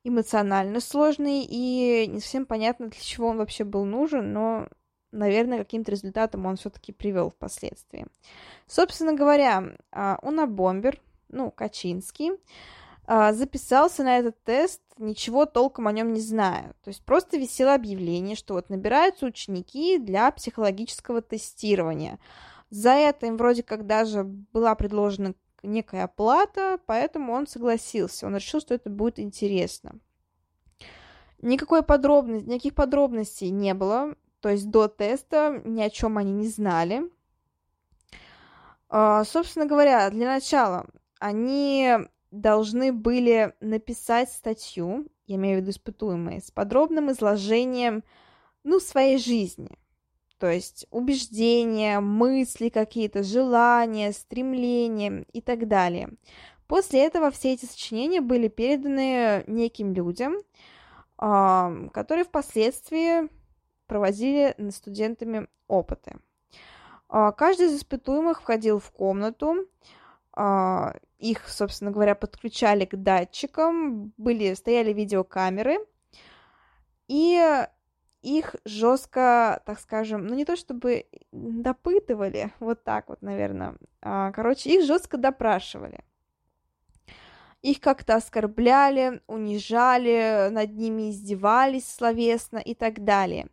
эмоционально 0.03 0.81
сложный, 0.81 1.45
и 1.47 2.07
не 2.07 2.19
совсем 2.19 2.45
понятно, 2.45 2.89
для 2.89 2.99
чего 2.99 3.29
он 3.29 3.37
вообще 3.37 3.63
был 3.63 3.85
нужен, 3.85 4.33
но, 4.33 4.67
наверное, 5.11 5.59
каким-то 5.59 5.91
результатом 5.91 6.45
он 6.45 6.57
все-таки 6.57 6.91
привел 6.91 7.31
впоследствии. 7.31 8.05
Собственно 8.67 9.13
говоря, 9.13 9.77
а, 9.91 10.19
Уна 10.21 10.45
Бомбер, 10.45 10.99
ну, 11.29 11.51
Качинский, 11.51 12.31
записался 13.09 14.03
на 14.03 14.19
этот 14.19 14.43
тест, 14.43 14.81
ничего 14.99 15.47
толком 15.47 15.87
о 15.87 15.91
нем 15.91 16.13
не 16.13 16.19
зная. 16.19 16.75
То 16.83 16.89
есть 16.89 17.03
просто 17.03 17.37
висело 17.37 17.73
объявление, 17.73 18.35
что 18.35 18.53
вот 18.53 18.69
набираются 18.69 19.25
ученики 19.25 19.97
для 19.97 20.29
психологического 20.31 21.23
тестирования. 21.23 22.19
За 22.69 22.91
это 22.91 23.25
им 23.25 23.37
вроде 23.37 23.63
как 23.63 23.87
даже 23.87 24.23
была 24.23 24.75
предложена 24.75 25.33
некая 25.63 26.03
оплата, 26.03 26.79
поэтому 26.85 27.33
он 27.33 27.47
согласился. 27.47 28.27
Он 28.27 28.35
решил, 28.35 28.59
что 28.59 28.75
это 28.75 28.91
будет 28.91 29.17
интересно. 29.17 29.99
Никакой 31.41 31.81
подробности, 31.81 32.47
никаких 32.47 32.75
подробностей 32.75 33.49
не 33.49 33.73
было, 33.73 34.13
то 34.39 34.49
есть 34.49 34.69
до 34.69 34.87
теста 34.87 35.61
ни 35.65 35.81
о 35.81 35.89
чем 35.89 36.17
они 36.17 36.31
не 36.31 36.47
знали. 36.47 37.09
Uh, 38.89 39.23
собственно 39.23 39.65
говоря, 39.65 40.09
для 40.09 40.27
начала 40.27 40.87
они 41.19 42.07
должны 42.31 42.93
были 42.93 43.53
написать 43.59 44.29
статью, 44.31 45.07
я 45.27 45.35
имею 45.35 45.59
в 45.59 45.61
виду 45.61 45.71
испытуемые, 45.71 46.41
с 46.41 46.51
подробным 46.51 47.11
изложением, 47.11 48.03
ну, 48.63 48.79
своей 48.79 49.17
жизни– 49.17 49.69
то 50.39 50.49
есть 50.49 50.87
убеждения, 50.89 51.99
мысли 51.99 52.69
какие-то, 52.69 53.23
желания, 53.23 54.13
стремления 54.13 55.25
и 55.33 55.41
так 55.41 55.67
далее. 55.67 56.11
После 56.65 57.05
этого 57.05 57.29
все 57.29 57.53
эти 57.53 57.65
сочинения 57.65 58.21
были 58.21 58.47
переданы 58.47 59.43
неким 59.47 59.93
людям, 59.93 60.37
которые 61.17 62.23
впоследствии 62.23 63.29
проводили 63.85 64.55
над 64.57 64.73
студентами 64.73 65.47
опыты. 65.67 66.17
А, 67.09 67.31
каждый 67.31 67.67
из 67.67 67.77
испытуемых 67.77 68.41
входил 68.41 68.79
в 68.79 68.91
комнату, 68.91 69.65
их, 71.17 71.47
собственно 71.49 71.91
говоря, 71.91 72.15
подключали 72.15 72.85
к 72.85 72.95
датчикам, 72.95 74.13
были, 74.17 74.53
стояли 74.53 74.93
видеокамеры, 74.93 75.77
и 77.07 77.65
их 78.21 78.55
жестко, 78.65 79.61
так 79.65 79.79
скажем, 79.79 80.27
ну 80.27 80.35
не 80.35 80.45
то 80.45 80.55
чтобы 80.55 81.05
допытывали, 81.31 82.51
вот 82.59 82.83
так 82.83 83.09
вот, 83.09 83.21
наверное, 83.21 83.75
а, 84.01 84.31
короче, 84.31 84.69
их 84.69 84.85
жестко 84.85 85.17
допрашивали. 85.17 86.03
Их 87.61 87.81
как-то 87.81 88.15
оскорбляли, 88.15 89.21
унижали, 89.27 90.47
над 90.49 90.73
ними 90.75 91.11
издевались 91.11 91.91
словесно 91.91 92.57
и 92.57 92.73
так 92.73 93.03
далее. 93.03 93.47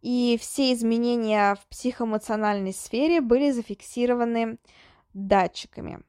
И 0.00 0.36
все 0.40 0.72
изменения 0.72 1.54
в 1.54 1.66
психоэмоциональной 1.68 2.72
сфере 2.72 3.20
были 3.20 3.52
зафиксированы 3.52 4.58
датчиками. 5.12 6.02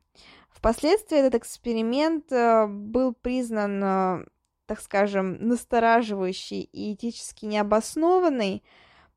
Впоследствии 0.66 1.20
этот 1.20 1.36
эксперимент 1.36 2.32
э, 2.32 2.66
был 2.66 3.14
признан 3.14 3.84
э, 3.84 4.26
так 4.66 4.82
скажем, 4.82 5.38
настораживающий 5.48 6.62
и 6.62 6.96
этически 6.96 7.46
необоснованный, 7.46 8.64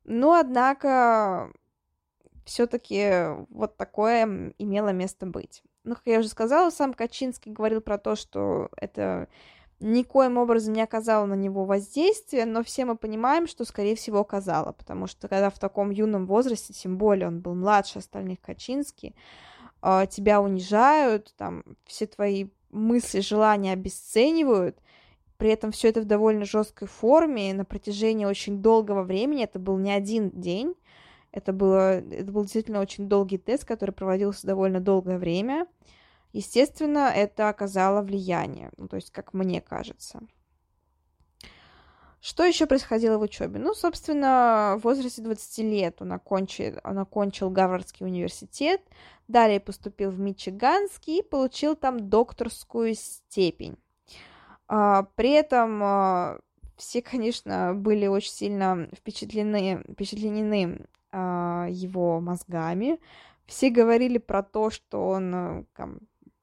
но, 0.03 0.35
однако, 0.35 1.51
все-таки 2.45 3.29
вот 3.49 3.77
такое 3.77 4.53
имело 4.59 4.89
место 4.89 5.25
быть. 5.25 5.63
Ну, 5.83 5.95
как 5.95 6.03
я 6.05 6.19
уже 6.19 6.29
сказала, 6.29 6.69
сам 6.69 6.93
Качинский 6.93 7.51
говорил 7.51 7.81
про 7.81 7.97
то, 7.97 8.15
что 8.15 8.69
это 8.77 9.27
никоим 9.79 10.37
образом 10.37 10.75
не 10.75 10.83
оказало 10.83 11.25
на 11.25 11.33
него 11.33 11.65
воздействия, 11.65 12.45
но 12.45 12.63
все 12.63 12.85
мы 12.85 12.95
понимаем, 12.95 13.47
что, 13.47 13.65
скорее 13.65 13.95
всего, 13.95 14.19
оказало, 14.19 14.73
потому 14.73 15.07
что 15.07 15.27
когда 15.27 15.49
в 15.49 15.57
таком 15.57 15.89
юном 15.89 16.27
возрасте, 16.27 16.73
тем 16.73 16.99
более 16.99 17.27
он 17.27 17.41
был 17.41 17.55
младше 17.55 17.97
остальных 17.97 18.39
Качинский, 18.39 19.15
тебя 20.09 20.41
унижают, 20.41 21.33
там 21.37 21.63
все 21.85 22.07
твои 22.07 22.47
мысли, 22.69 23.19
желания 23.19 23.73
обесценивают, 23.73 24.77
при 25.37 25.49
этом 25.49 25.71
все 25.71 25.89
это 25.89 26.01
в 26.01 26.05
довольно 26.05 26.45
жесткой 26.45 26.87
форме, 26.87 27.49
и 27.49 27.53
на 27.53 27.65
протяжении 27.65 28.25
очень 28.25 28.61
долгого 28.61 29.03
времени, 29.03 29.43
это 29.43 29.57
был 29.57 29.77
не 29.77 29.91
один 29.91 30.31
день, 30.31 30.75
это, 31.31 31.53
было, 31.53 31.99
это 31.99 32.31
был 32.31 32.41
действительно 32.41 32.81
очень 32.81 33.07
долгий 33.07 33.37
тест, 33.37 33.65
который 33.65 33.91
проводился 33.91 34.47
довольно 34.47 34.79
долгое 34.79 35.17
время. 35.17 35.67
Естественно, 36.33 37.11
это 37.15 37.49
оказало 37.49 38.01
влияние, 38.01 38.71
ну, 38.77 38.87
то 38.87 38.97
есть, 38.97 39.11
как 39.11 39.33
мне 39.33 39.61
кажется. 39.61 40.21
Что 42.21 42.43
еще 42.43 42.65
происходило 42.65 43.17
в 43.17 43.21
учебе? 43.21 43.59
Ну, 43.59 43.73
собственно, 43.73 44.75
в 44.77 44.83
возрасте 44.83 45.21
20 45.21 45.57
лет 45.59 46.01
он 46.01 46.11
окончил, 46.11 46.79
он 46.83 46.99
окончил 46.99 47.49
Гарвардский 47.49 48.05
университет, 48.05 48.81
далее 49.29 49.61
поступил 49.61 50.11
в 50.11 50.19
Мичиганский 50.19 51.19
и 51.19 51.23
получил 51.23 51.75
там 51.75 52.09
докторскую 52.09 52.93
степень. 52.95 53.77
А, 54.67 55.03
при 55.15 55.31
этом 55.31 55.81
а, 55.81 56.39
все, 56.75 57.01
конечно, 57.01 57.73
были 57.73 58.07
очень 58.07 58.31
сильно 58.31 58.89
впечатлены, 58.93 59.83
впечатлены 59.89 60.85
а, 61.11 61.67
его 61.69 62.19
мозгами. 62.19 62.99
Все 63.45 63.69
говорили 63.69 64.17
про 64.17 64.43
то, 64.43 64.69
что 64.69 65.07
он 65.07 65.65
там, 65.75 65.99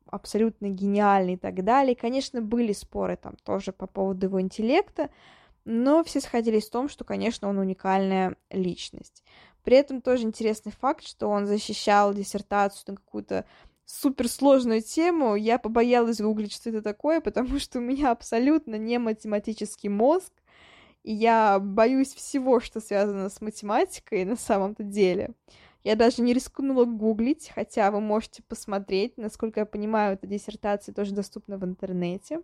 абсолютно 0.07 0.71
гениальный 0.71 1.35
и 1.35 1.39
так 1.39 1.63
далее. 1.63 1.95
Конечно, 1.95 2.41
были 2.41 2.73
споры 2.73 3.17
там 3.17 3.35
тоже 3.45 3.73
по 3.73 3.87
поводу 3.87 4.27
его 4.27 4.41
интеллекта, 4.41 5.11
но 5.67 6.03
все 6.05 6.21
сходились 6.21 6.69
в 6.69 6.71
том, 6.71 6.89
что, 6.89 7.05
конечно, 7.05 7.49
он 7.49 7.59
уникальная 7.59 8.37
личность. 8.51 9.25
При 9.65 9.77
этом 9.77 10.01
тоже 10.01 10.23
интересный 10.23 10.73
факт, 10.73 11.05
что 11.05 11.29
он 11.29 11.47
защищал 11.47 12.15
диссертацию 12.15 12.85
на 12.87 12.97
какую-то 12.97 13.45
суперсложную 13.85 14.81
тему, 14.81 15.35
я 15.35 15.59
побоялась 15.59 16.21
гуглить, 16.21 16.53
что 16.53 16.71
это 16.71 16.83
такое, 16.83 17.21
потому 17.21 17.59
что 17.59 17.79
у 17.79 17.83
меня 17.83 18.13
абсолютно 18.13 18.77
не 18.77 18.99
математический 18.99 19.89
мозг, 19.89 20.33
и 21.03 21.13
я 21.13 21.59
боюсь 21.61 22.15
всего, 22.15 22.61
что 22.61 22.81
связано 22.81 23.29
с 23.29 23.41
математикой 23.41 24.25
на 24.25 24.37
самом-то 24.37 24.85
деле. 24.85 25.35
Я 25.85 25.95
даже 25.95 26.23
не 26.23 26.33
рискнула 26.33 26.85
гуглить, 26.85 27.53
хотя 27.55 27.93
вы 27.93 28.01
можете 28.01 28.43
посмотреть. 28.43 29.17
Насколько 29.19 29.61
я 29.61 29.67
понимаю, 29.67 30.15
эта 30.15 30.27
диссертация 30.27 30.93
тоже 30.93 31.13
доступна 31.13 31.59
в 31.59 31.65
интернете. 31.65 32.41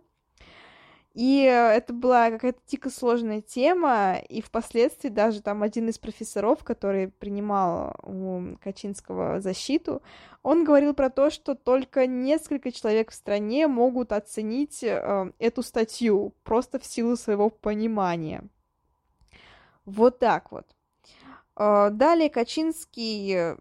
И 1.13 1.43
это 1.43 1.93
была 1.93 2.31
какая-то 2.31 2.59
дико 2.65 2.89
сложная 2.89 3.41
тема, 3.41 4.15
и 4.29 4.41
впоследствии 4.41 5.09
даже 5.09 5.43
там 5.43 5.61
один 5.61 5.89
из 5.89 5.99
профессоров, 5.99 6.63
который 6.63 7.09
принимал 7.09 7.95
у 8.01 8.57
Качинского 8.59 9.39
защиту, 9.39 10.01
он 10.41 10.63
говорил 10.63 10.95
про 10.95 11.11
то, 11.11 11.29
что 11.29 11.53
только 11.53 12.07
несколько 12.07 12.71
человек 12.71 13.11
в 13.11 13.13
стране 13.13 13.67
могут 13.67 14.11
оценить 14.11 14.83
э, 14.83 15.31
эту 15.37 15.61
статью 15.61 16.33
просто 16.43 16.79
в 16.79 16.85
силу 16.85 17.15
своего 17.15 17.51
понимания. 17.51 18.43
Вот 19.85 20.17
так 20.17 20.51
вот. 20.51 20.65
Э, 21.55 21.91
далее 21.91 22.31
Качинский 22.31 23.55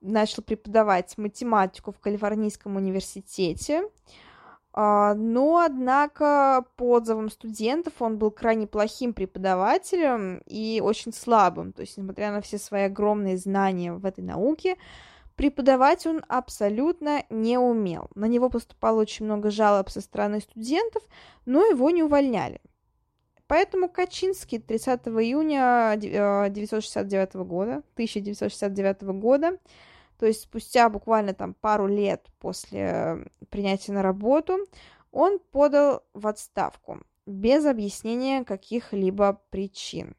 начал 0.00 0.42
преподавать 0.42 1.18
математику 1.18 1.92
в 1.92 2.00
Калифорнийском 2.00 2.76
университете. 2.76 3.82
А, 3.82 4.27
но, 4.80 5.58
однако, 5.64 6.64
по 6.76 6.92
отзывам 6.92 7.30
студентов 7.30 7.94
он 7.98 8.16
был 8.16 8.30
крайне 8.30 8.68
плохим 8.68 9.12
преподавателем 9.12 10.40
и 10.46 10.80
очень 10.84 11.12
слабым. 11.12 11.72
То 11.72 11.80
есть, 11.80 11.98
несмотря 11.98 12.30
на 12.30 12.40
все 12.42 12.58
свои 12.58 12.82
огромные 12.82 13.38
знания 13.38 13.92
в 13.92 14.06
этой 14.06 14.22
науке, 14.22 14.76
преподавать 15.34 16.06
он 16.06 16.22
абсолютно 16.28 17.24
не 17.28 17.58
умел. 17.58 18.08
На 18.14 18.26
него 18.26 18.50
поступало 18.50 19.00
очень 19.00 19.24
много 19.24 19.50
жалоб 19.50 19.90
со 19.90 20.00
стороны 20.00 20.40
студентов, 20.40 21.02
но 21.44 21.64
его 21.64 21.90
не 21.90 22.04
увольняли. 22.04 22.60
Поэтому 23.48 23.88
Качинский 23.88 24.60
30 24.60 25.08
июня 25.08 25.90
1969 25.92 27.34
э, 27.34 27.38
года, 27.42 27.82
1969 27.94 29.02
года 29.18 29.58
то 30.18 30.26
есть 30.26 30.42
спустя 30.42 30.88
буквально 30.88 31.32
там 31.34 31.54
пару 31.54 31.86
лет 31.86 32.26
после 32.38 33.30
принятия 33.50 33.92
на 33.92 34.02
работу 34.02 34.58
он 35.12 35.38
подал 35.38 36.02
в 36.12 36.26
отставку 36.26 37.00
без 37.26 37.64
объяснения 37.66 38.44
каких-либо 38.44 39.40
причин. 39.50 40.16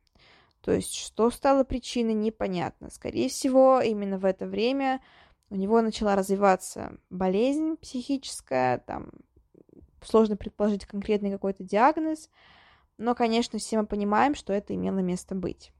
То 0.61 0.71
есть 0.71 0.93
что 0.93 1.29
стало 1.31 1.63
причиной, 1.63 2.13
непонятно. 2.13 2.89
Скорее 2.89 3.29
всего, 3.29 3.81
именно 3.81 4.17
в 4.17 4.25
это 4.25 4.45
время 4.45 5.01
у 5.49 5.55
него 5.55 5.81
начала 5.81 6.15
развиваться 6.15 6.97
болезнь 7.09 7.75
психическая, 7.77 8.79
там 8.79 9.09
сложно 10.03 10.37
предположить 10.37 10.85
конкретный 10.85 11.31
какой-то 11.31 11.63
диагноз, 11.63 12.29
но, 12.97 13.15
конечно, 13.15 13.59
все 13.59 13.77
мы 13.79 13.85
понимаем, 13.85 14.35
что 14.35 14.53
это 14.53 14.75
имело 14.75 14.99
место 14.99 15.33
быть. 15.33 15.71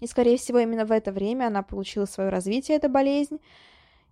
И, 0.00 0.06
скорее 0.06 0.36
всего, 0.36 0.58
именно 0.58 0.84
в 0.84 0.92
это 0.92 1.10
время 1.10 1.46
она 1.46 1.62
получила 1.62 2.04
свое 2.04 2.28
развитие, 2.28 2.76
эта 2.76 2.88
болезнь, 2.88 3.40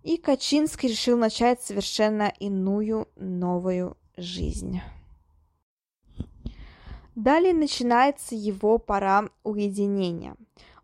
и 0.02 0.16
Качинский 0.16 0.88
решил 0.88 1.16
начать 1.16 1.62
совершенно 1.62 2.32
иную, 2.38 3.08
новую 3.16 3.96
жизнь. 4.16 4.80
Далее 7.14 7.54
начинается 7.54 8.34
его 8.34 8.78
пора 8.78 9.28
уединения. 9.44 10.36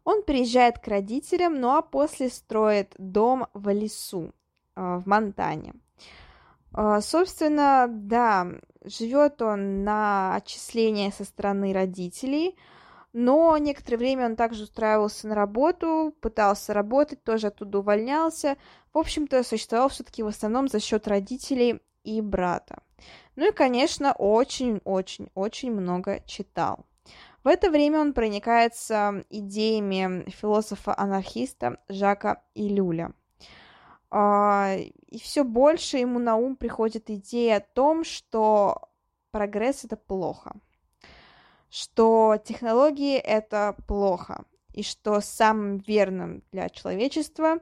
Он 0.05 0.23
приезжает 0.23 0.79
к 0.79 0.89
родителям, 0.89 1.61
ну 1.61 1.77
а 1.77 1.83
после 1.83 2.29
строит 2.29 2.95
дом 2.99 3.47
в 3.53 3.69
лесу, 3.73 4.33
э, 4.77 4.97
в 4.97 5.07
Монтане. 5.07 5.75
Э, 6.75 7.01
собственно, 7.03 7.87
да, 7.89 8.47
живет 8.85 9.43
он 9.43 9.83
на 9.85 10.37
отчисления 10.37 11.11
со 11.11 11.25
стороны 11.25 11.73
родителей– 11.73 12.57
но 13.13 13.57
некоторое 13.59 13.97
время 13.97 14.27
он 14.27 14.37
также 14.37 14.65
устраивался 14.65 15.27
на 15.27 15.35
работу, 15.35 16.15
пытался 16.21 16.73
работать, 16.73 17.25
тоже 17.25 17.49
оттуда 17.49 17.81
увольнялся. 17.81 18.57
В 18.93 18.99
общем-то, 18.99 19.43
существовал 19.43 19.89
все-таки 19.89 20.23
в 20.23 20.29
основном 20.29 20.69
за 20.69 20.79
счет 20.79 21.09
родителей 21.09 21.81
и 22.05 22.21
брата. 22.21 22.83
Ну 23.35 23.49
и, 23.49 23.53
конечно, 23.53 24.13
очень-очень-очень 24.13 25.73
много 25.73 26.21
читал. 26.27 26.87
В 27.43 27.49
это 27.49 27.71
время 27.71 28.01
он 28.01 28.13
проникается 28.13 29.25
идеями 29.31 30.29
философа-анархиста 30.31 31.79
Жака 31.89 32.43
Илюля. 32.55 33.13
А, 34.11 34.77
и 34.77 35.19
все 35.19 35.43
больше 35.43 35.97
ему 35.99 36.19
на 36.19 36.37
ум 36.37 36.55
приходит 36.55 37.11
идея 37.11 37.57
о 37.57 37.61
том, 37.61 38.05
что 38.05 38.89
прогресс 39.33 39.85
это 39.85 39.97
плохо– 39.97 40.53
что 41.71 42.37
технологии 42.45 43.17
это 43.17 43.77
плохо, 43.87 44.45
и 44.73 44.83
что 44.83 45.21
самым 45.21 45.79
верным 45.79 46.43
для 46.53 46.69
человечества 46.69 47.59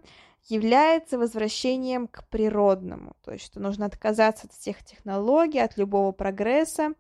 является 0.49 1.19
возвращением 1.19 2.09
к 2.09 2.27
природному, 2.29 3.17
то 3.23 3.33
есть 3.33 3.45
что 3.45 3.61
нужно 3.61 3.87
отказаться 3.87 4.47
от 4.47 4.53
всех 4.53 4.83
технологий, 4.83 5.59
от 5.59 5.77
любого 5.77 6.13
прогресса, 6.13 6.95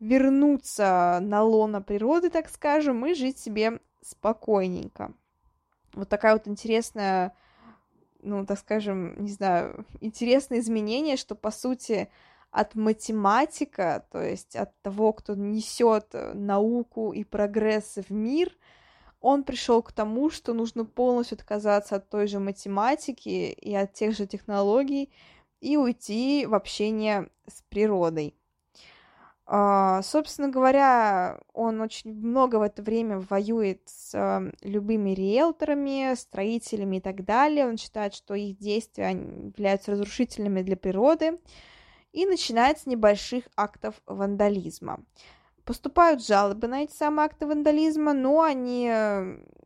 вернуться 0.00 1.18
на 1.20 1.42
лоно 1.42 1.82
природы, 1.82 2.30
так 2.30 2.48
скажем, 2.48 3.04
и 3.04 3.14
жить 3.14 3.38
себе 3.38 3.80
спокойненько. 4.00 5.12
Вот 5.92 6.08
такая 6.08 6.34
вот 6.34 6.46
интересная, 6.46 7.34
ну, 8.22 8.46
так 8.46 8.58
скажем, 8.58 9.22
не 9.22 9.30
знаю, 9.30 9.84
интересное 10.00 10.60
изменение, 10.60 11.16
что, 11.16 11.34
по 11.34 11.50
сути, 11.50 12.08
от 12.50 12.74
математика, 12.74 14.06
то 14.10 14.22
есть 14.22 14.56
от 14.56 14.70
того, 14.82 15.12
кто 15.12 15.34
несет 15.34 16.08
э, 16.12 16.32
науку 16.34 17.12
и 17.12 17.24
прогресс 17.24 17.96
в 17.96 18.10
мир, 18.10 18.50
он 19.20 19.42
пришел 19.42 19.82
к 19.82 19.92
тому, 19.92 20.30
что 20.30 20.54
нужно 20.54 20.84
полностью 20.84 21.36
отказаться 21.36 21.96
от 21.96 22.08
той 22.08 22.26
же 22.26 22.38
математики 22.38 23.50
и 23.50 23.74
от 23.74 23.92
тех 23.92 24.16
же 24.16 24.26
технологий 24.26 25.10
и 25.60 25.76
уйти 25.76 26.46
в 26.46 26.54
общение 26.54 27.28
с 27.46 27.62
природой. 27.68 28.34
Uh, 29.46 30.02
собственно 30.02 30.50
говоря, 30.50 31.40
он 31.54 31.80
очень 31.80 32.12
много 32.12 32.56
в 32.56 32.62
это 32.62 32.82
время 32.82 33.18
воюет 33.30 33.80
с 33.86 34.14
uh, 34.14 34.54
любыми 34.60 35.10
риэлторами, 35.10 36.14
строителями 36.16 36.98
и 36.98 37.00
так 37.00 37.24
далее. 37.24 37.66
Он 37.66 37.78
считает, 37.78 38.12
что 38.12 38.34
их 38.34 38.58
действия 38.58 39.08
являются 39.08 39.92
разрушительными 39.92 40.60
для 40.60 40.76
природы 40.76 41.38
и 42.12 42.26
начинает 42.26 42.78
с 42.78 42.86
небольших 42.86 43.44
актов 43.56 43.94
вандализма. 44.06 45.00
Поступают 45.64 46.24
жалобы 46.24 46.66
на 46.66 46.82
эти 46.82 46.92
самые 46.92 47.26
акты 47.26 47.46
вандализма, 47.46 48.14
но 48.14 48.42
они 48.42 48.90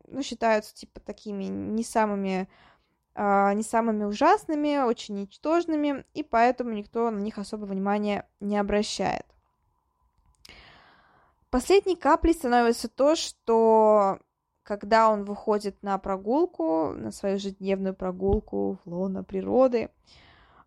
ну, 0.08 0.22
считаются 0.22 0.74
типа 0.74 1.00
такими 1.00 1.44
не 1.44 1.84
самыми, 1.84 2.48
э, 3.14 3.54
не 3.54 3.62
самыми 3.62 4.04
ужасными, 4.04 4.84
очень 4.84 5.20
ничтожными, 5.20 6.04
и 6.14 6.22
поэтому 6.22 6.72
никто 6.72 7.10
на 7.10 7.20
них 7.20 7.38
особо 7.38 7.64
внимания 7.64 8.28
не 8.40 8.58
обращает. 8.58 9.26
Последней 11.50 11.96
каплей 11.96 12.34
становится 12.34 12.88
то, 12.88 13.14
что 13.14 14.18
когда 14.62 15.10
он 15.10 15.24
выходит 15.24 15.82
на 15.82 15.98
прогулку, 15.98 16.92
на 16.92 17.10
свою 17.10 17.34
ежедневную 17.34 17.94
прогулку 17.94 18.78
в 18.84 18.94
лоно 18.94 19.24
природы, 19.24 19.90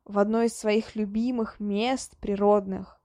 в 0.05 0.19
одно 0.19 0.43
из 0.43 0.57
своих 0.57 0.95
любимых 0.95 1.59
мест 1.59 2.15
природных, 2.17 2.99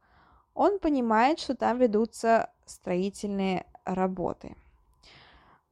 он 0.54 0.78
понимает, 0.78 1.38
что 1.38 1.54
там 1.54 1.78
ведутся 1.78 2.50
строительные 2.66 3.66
работы. 3.84 4.56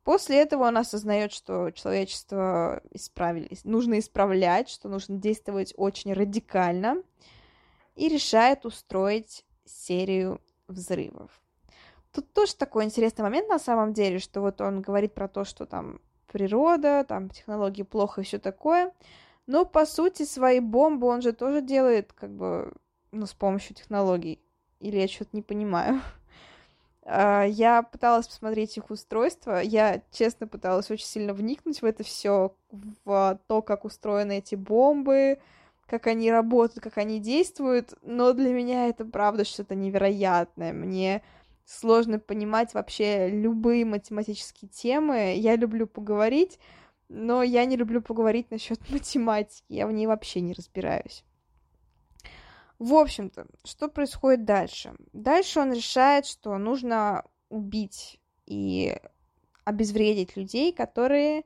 После 0.05 0.41
этого 0.41 0.65
он 0.65 0.79
осознает, 0.79 1.33
что 1.33 1.71
человечество 1.71 2.83
исправились, 2.91 3.65
нужно 3.65 3.99
исправлять, 3.99 4.71
что 4.71 4.89
нужно 4.89 5.19
действовать 5.19 5.75
очень 5.77 6.15
радикально, 6.15 7.03
и 7.95 8.09
решает 8.09 8.65
устроить 8.65 9.45
серию 9.65 10.41
взрывов. 10.69 11.31
Тут 12.13 12.33
тоже 12.33 12.55
такой 12.55 12.85
интересный 12.85 13.23
момент 13.23 13.49
на 13.49 13.59
самом 13.59 13.93
деле, 13.93 14.19
что 14.19 14.41
вот 14.41 14.61
он 14.61 14.81
говорит 14.81 15.15
про 15.15 15.29
то, 15.29 15.45
что 15.45 15.67
там 15.67 16.01
природа, 16.27 17.05
там 17.07 17.29
технологии 17.29 17.83
плохо 17.83 18.21
и 18.21 18.25
все 18.25 18.39
такое, 18.39 18.93
но, 19.49 19.65
по 19.65 19.87
сути, 19.87 20.25
свои 20.25 20.61
бомбы 20.61 21.07
он 21.07 21.23
же 21.23 21.33
тоже 21.33 21.63
делает, 21.63 22.13
как 22.13 22.31
бы, 22.31 22.71
ну, 23.13 23.25
с 23.25 23.33
помощью 23.33 23.75
технологий. 23.75 24.39
Или 24.79 24.99
я 24.99 25.09
что-то 25.09 25.31
не 25.33 25.43
понимаю. 25.43 26.01
А, 27.11 27.45
я 27.45 27.85
пыталась 27.85 28.29
посмотреть 28.29 28.77
их 28.77 28.91
устройство. 28.91 29.63
Я, 29.63 30.03
честно, 30.11 30.47
пыталась 30.47 30.91
очень 30.91 31.07
сильно 31.07 31.33
вникнуть 31.33 31.81
в 31.81 31.87
это 31.87 32.05
все, 32.05 32.55
в 32.71 33.41
то, 33.47 33.63
как 33.63 33.87
устроены 33.87 34.41
эти 34.41 34.57
бомбы, 34.57 35.39
как 35.87 36.07
они 36.07 36.31
работают, 36.31 36.85
как 36.85 36.99
они 36.99 37.19
действуют. 37.19 37.95
Но 38.03 38.35
для 38.35 38.51
меня 38.51 38.89
это 38.89 39.07
правда 39.07 39.47
что-то 39.47 39.75
невероятное. 39.75 40.75
Мне 40.75 41.23
сложно 41.65 42.19
понимать 42.19 42.75
вообще 42.75 43.31
любые 43.31 43.87
математические 43.87 44.69
темы. 44.69 45.33
Я 45.39 45.57
люблю 45.57 45.87
поговорить, 45.87 46.59
но 47.09 47.43
я 47.43 47.65
не 47.65 47.77
люблю 47.77 48.03
поговорить 48.03 48.51
насчет 48.51 48.79
математики, 48.91 49.65
я 49.69 49.87
в 49.87 49.93
ней 49.93 50.07
вообще 50.07 50.41
не 50.41 50.53
разбираюсь. 50.53 51.25
В 52.79 52.95
общем-то, 52.95 53.47
что 53.65 53.89
происходит 53.89 54.45
дальше? 54.45 54.95
Дальше 55.13 55.59
он 55.59 55.73
решает, 55.73 56.27
что 56.27 56.57
нужно 56.59 57.25
убить 57.49 58.21
и 58.47 58.97
обезвредить 59.65 60.37
людей, 60.37 60.73
которые 60.73 61.43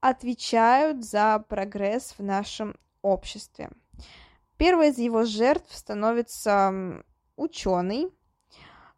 отвечают 0.00 1.04
за 1.04 1.44
прогресс 1.48 2.14
в 2.16 2.22
нашем 2.22 2.76
обществе. 3.02 3.70
Первой 4.56 4.88
из 4.90 4.98
его 4.98 5.24
жертв 5.24 5.74
становится 5.74 7.02
ученый, 7.36 8.08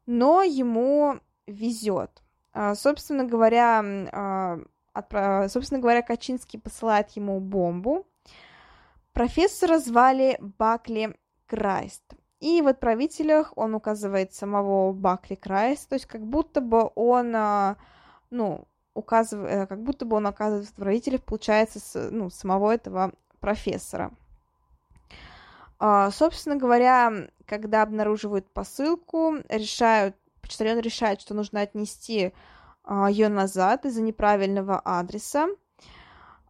но 0.07 0.42
ему 0.42 1.20
везет. 1.46 2.22
А, 2.52 2.74
собственно 2.74 3.24
говоря, 3.24 3.83
а, 4.12 4.59
отправ... 4.98 5.50
собственно 5.50 5.80
говоря, 5.80 6.02
Качинский 6.02 6.58
посылает 6.58 7.11
ему 7.11 7.40
бомбу. 7.40 8.06
Профессора 9.12 9.78
звали 9.78 10.38
Бакли 10.40 11.16
Крайст. 11.46 12.02
И 12.40 12.62
в 12.62 12.68
отправителях 12.68 13.52
он 13.56 13.74
указывает 13.74 14.32
самого 14.32 14.92
Бакли 14.92 15.34
Крайста, 15.34 15.90
то 15.90 15.94
есть 15.94 16.06
как 16.06 16.24
будто 16.24 16.61
бы 16.61 16.90
он, 16.94 17.34
а, 17.34 17.76
ну, 18.30 18.68
указывает, 18.94 19.50
э, 19.50 19.66
как 19.66 19.82
будто 19.82 20.04
бы 20.04 20.16
он 20.16 20.26
оказывает 20.26 20.68
отправителях, 20.68 21.24
получается, 21.24 21.80
с, 21.80 22.11
ну, 22.11 22.30
самого 22.30 22.72
этого 22.72 23.12
профессора. 23.40 24.12
Собственно 26.11 26.56
говоря, 26.56 27.28
когда 27.46 27.82
обнаруживают 27.82 28.52
посылку, 28.52 29.37
решают, 29.48 30.16
почтальон 30.42 30.80
решает, 30.80 31.20
что 31.20 31.34
нужно 31.34 31.61
отнести 31.61 32.26
а, 32.26 32.32
ее 32.88 33.29
назад 33.29 33.85
из-за 33.85 34.03
неправильного 34.03 34.81
адреса. 34.81 35.48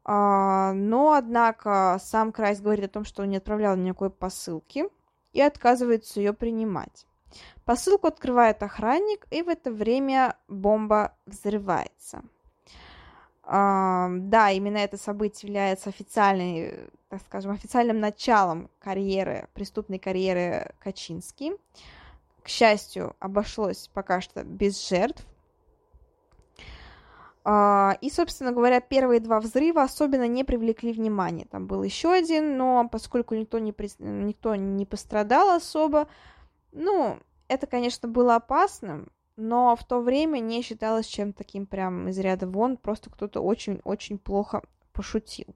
А, 0.05 0.73
но, 0.73 1.13
однако, 1.13 1.99
сам 2.03 2.33
Крайс 2.33 2.61
говорит 2.61 2.87
о 2.87 2.89
том, 2.89 3.05
что 3.05 3.23
он 3.23 3.31
не 3.31 3.37
отправлял 3.37 3.77
никакой 3.77 4.11
посылки 4.11 4.85
и 5.33 5.41
отказывается 5.41 6.21
ее 6.21 6.33
принимать. 6.33 7.07
Посылку 7.65 8.07
открывает 8.07 8.63
охранник, 8.63 9.27
и 9.31 9.43
в 9.43 9.49
это 9.49 9.71
время 9.71 10.37
бомба 10.49 11.15
взрывается. 11.27 12.23
Uh, 13.45 14.19
да, 14.29 14.51
именно 14.51 14.77
это 14.77 14.99
событие 14.99 15.49
является 15.49 15.89
официальной, 15.89 16.91
так 17.09 17.23
скажем, 17.23 17.53
официальным 17.53 17.99
началом 17.99 18.69
карьеры, 18.79 19.49
преступной 19.55 19.99
карьеры 19.99 20.75
Качински. 20.81 21.53
К 22.43 22.49
счастью, 22.49 23.17
обошлось 23.21 23.89
пока 23.95 24.21
что 24.21 24.45
без 24.45 24.87
жертв. 24.87 25.27
Uh, 27.45 27.97
и, 28.01 28.11
собственно 28.11 28.53
говоря, 28.53 28.81
первые 28.81 29.21
два 29.21 29.41
взрыва 29.41 29.83
особенно 29.83 30.27
не 30.27 30.45
привлекли 30.45 30.93
внимания. 30.93 31.47
Там 31.51 31.67
был 31.67 31.83
еще 31.83 32.13
один, 32.13 32.59
но 32.59 32.89
поскольку 32.91 33.35
никто 33.35 33.59
не, 33.59 33.73
при... 33.73 33.91
никто 33.99 34.55
не 34.55 34.85
пострадал 34.85 35.51
особо, 35.51 36.09
ну, 36.73 37.19
это, 37.49 37.67
конечно, 37.67 38.09
было 38.09 38.37
опасным, 38.37 39.11
но 39.37 39.77
в 39.77 39.85
то 39.85 40.01
время 40.01 40.41
не 40.41 40.63
считалось 40.63 41.07
чем 41.07 41.33
таким 41.33 41.65
прям 41.65 42.09
из 42.09 42.19
ряда 42.19 42.47
вон, 42.47 42.77
просто 42.77 43.09
кто-то 43.09 43.41
очень-очень 43.41 44.19
плохо 44.19 44.63
пошутил. 44.93 45.47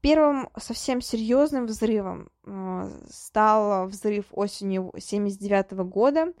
Первым 0.00 0.50
совсем 0.58 1.00
серьезным 1.00 1.64
взрывом 1.64 2.28
э, 2.44 2.90
стал 3.08 3.86
взрыв 3.86 4.26
осенью 4.32 4.92
79 4.98 5.72
года, 5.88 6.34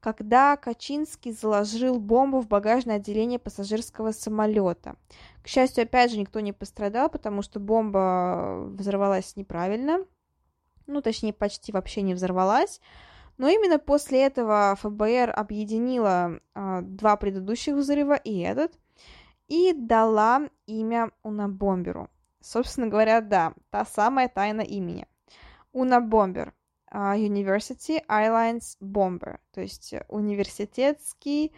когда 0.00 0.56
Качинский 0.56 1.32
заложил 1.32 2.00
бомбу 2.00 2.40
в 2.40 2.48
багажное 2.48 2.96
отделение 2.96 3.38
пассажирского 3.38 4.12
самолета. 4.12 4.96
К 5.42 5.48
счастью, 5.48 5.84
опять 5.84 6.10
же, 6.10 6.18
никто 6.18 6.40
не 6.40 6.52
пострадал, 6.52 7.08
потому 7.10 7.42
что 7.42 7.60
бомба 7.60 8.66
взорвалась 8.72 9.36
неправильно, 9.36 10.04
ну, 10.86 11.02
точнее, 11.02 11.32
почти 11.32 11.72
вообще 11.72 12.02
не 12.02 12.14
взорвалась. 12.14 12.80
Но 13.38 13.48
именно 13.48 13.78
после 13.78 14.26
этого 14.26 14.76
ФБР 14.80 15.32
объединила 15.34 16.40
э, 16.54 16.80
два 16.82 17.16
предыдущих 17.16 17.74
взрыва 17.74 18.14
и 18.14 18.38
этот, 18.40 18.72
и 19.48 19.72
дала 19.72 20.48
имя 20.66 21.10
Унабомберу. 21.22 22.10
Собственно 22.40 22.88
говоря, 22.88 23.20
да, 23.20 23.54
та 23.70 23.84
самая 23.84 24.28
тайна 24.28 24.60
имени. 24.60 25.06
Унабомбер. 25.72 26.52
Uh, 26.92 27.16
University 27.16 28.04
Airlines 28.08 28.76
Bomber, 28.80 29.38
то 29.52 29.60
есть 29.60 29.94
университетский 30.08 31.52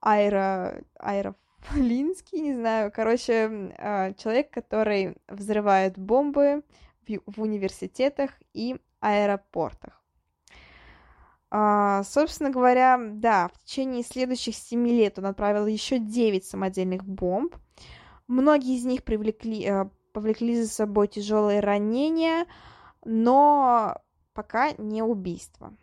аэро... 0.00 0.82
аэрофлинский, 0.98 2.40
не 2.40 2.54
знаю, 2.54 2.90
короче, 2.92 3.32
uh, 3.32 4.14
человек, 4.20 4.50
который 4.50 5.16
взрывает 5.28 5.96
бомбы 5.96 6.64
в, 7.06 7.20
в 7.26 7.42
университетах 7.42 8.32
и 8.54 8.76
аэропортах. 9.00 10.02
А, 11.54 12.02
собственно 12.04 12.48
говоря, 12.48 12.98
да, 12.98 13.48
в 13.48 13.62
течение 13.64 14.02
следующих 14.02 14.56
семи 14.56 14.90
лет 14.90 15.18
он 15.18 15.26
отправил 15.26 15.66
еще 15.66 15.98
девять 15.98 16.46
самодельных 16.46 17.04
бомб. 17.04 17.54
Многие 18.26 18.78
из 18.78 18.86
них 18.86 19.04
привлекли, 19.04 19.62
э, 19.66 19.84
повлекли 20.14 20.62
за 20.62 20.68
собой 20.70 21.08
тяжелые 21.08 21.60
ранения, 21.60 22.46
но 23.04 23.98
пока 24.34 24.72
не 24.78 25.02
убийство. 25.02 25.74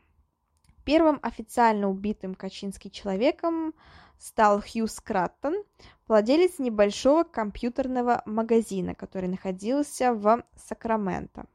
Первым 0.85 1.19
официально 1.21 1.89
убитым 1.89 2.35
качинским 2.35 2.91
человеком 2.91 3.73
стал 4.17 4.62
Хью 4.62 4.88
Скраттон, 4.88 5.63
владелец 6.07 6.59
небольшого 6.59 7.23
компьютерного 7.23 8.21
магазина, 8.25 8.95
который 8.95 9.29
находился 9.29 10.13
в 10.13 10.43
Сакраменто. 10.55 11.45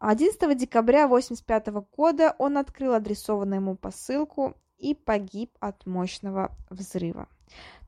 11 0.00 0.56
декабря 0.56 1.04
1985 1.04 1.86
года 1.96 2.34
он 2.38 2.56
открыл 2.56 2.94
адресованную 2.94 3.60
ему 3.60 3.76
посылку 3.76 4.54
и 4.76 4.94
погиб 4.94 5.56
от 5.60 5.86
мощного 5.86 6.56
взрыва. 6.70 7.28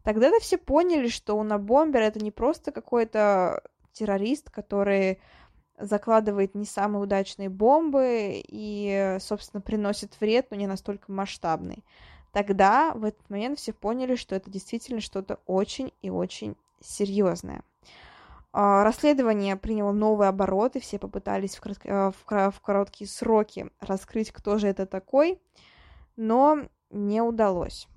Тогда-то 0.02 0.40
все 0.40 0.56
поняли, 0.56 1.08
что 1.08 1.36
Унабомбер 1.36 2.00
это 2.00 2.18
не 2.20 2.30
просто 2.30 2.72
какой-то 2.72 3.62
террорист, 3.92 4.50
который 4.50 5.20
закладывает 5.80 6.54
не 6.54 6.64
самые 6.64 7.02
удачные 7.02 7.48
бомбы 7.48 8.42
и, 8.46 9.16
собственно, 9.20 9.60
приносит 9.60 10.20
вред, 10.20 10.48
но 10.50 10.56
не 10.56 10.66
настолько 10.66 11.10
масштабный. 11.10 11.84
Тогда, 12.32 12.92
в 12.94 13.04
этот 13.04 13.28
момент, 13.28 13.58
все 13.58 13.72
поняли, 13.72 14.14
что 14.14 14.34
это 14.34 14.50
действительно 14.50 15.00
что-то 15.00 15.40
очень 15.46 15.92
и 16.02 16.10
очень 16.10 16.56
серьезное. 16.80 17.62
А, 18.52 18.84
расследование 18.84 19.56
приняло 19.56 19.92
новый 19.92 20.28
оборот, 20.28 20.76
и 20.76 20.80
все 20.80 20.98
попытались 20.98 21.56
в, 21.56 21.66
э, 21.84 22.10
в, 22.10 22.50
в 22.50 22.60
короткие 22.60 23.08
сроки 23.08 23.70
раскрыть, 23.80 24.32
кто 24.32 24.58
же 24.58 24.68
это 24.68 24.86
такой, 24.86 25.40
но 26.16 26.66
не 26.90 27.20
удалось. 27.20 27.88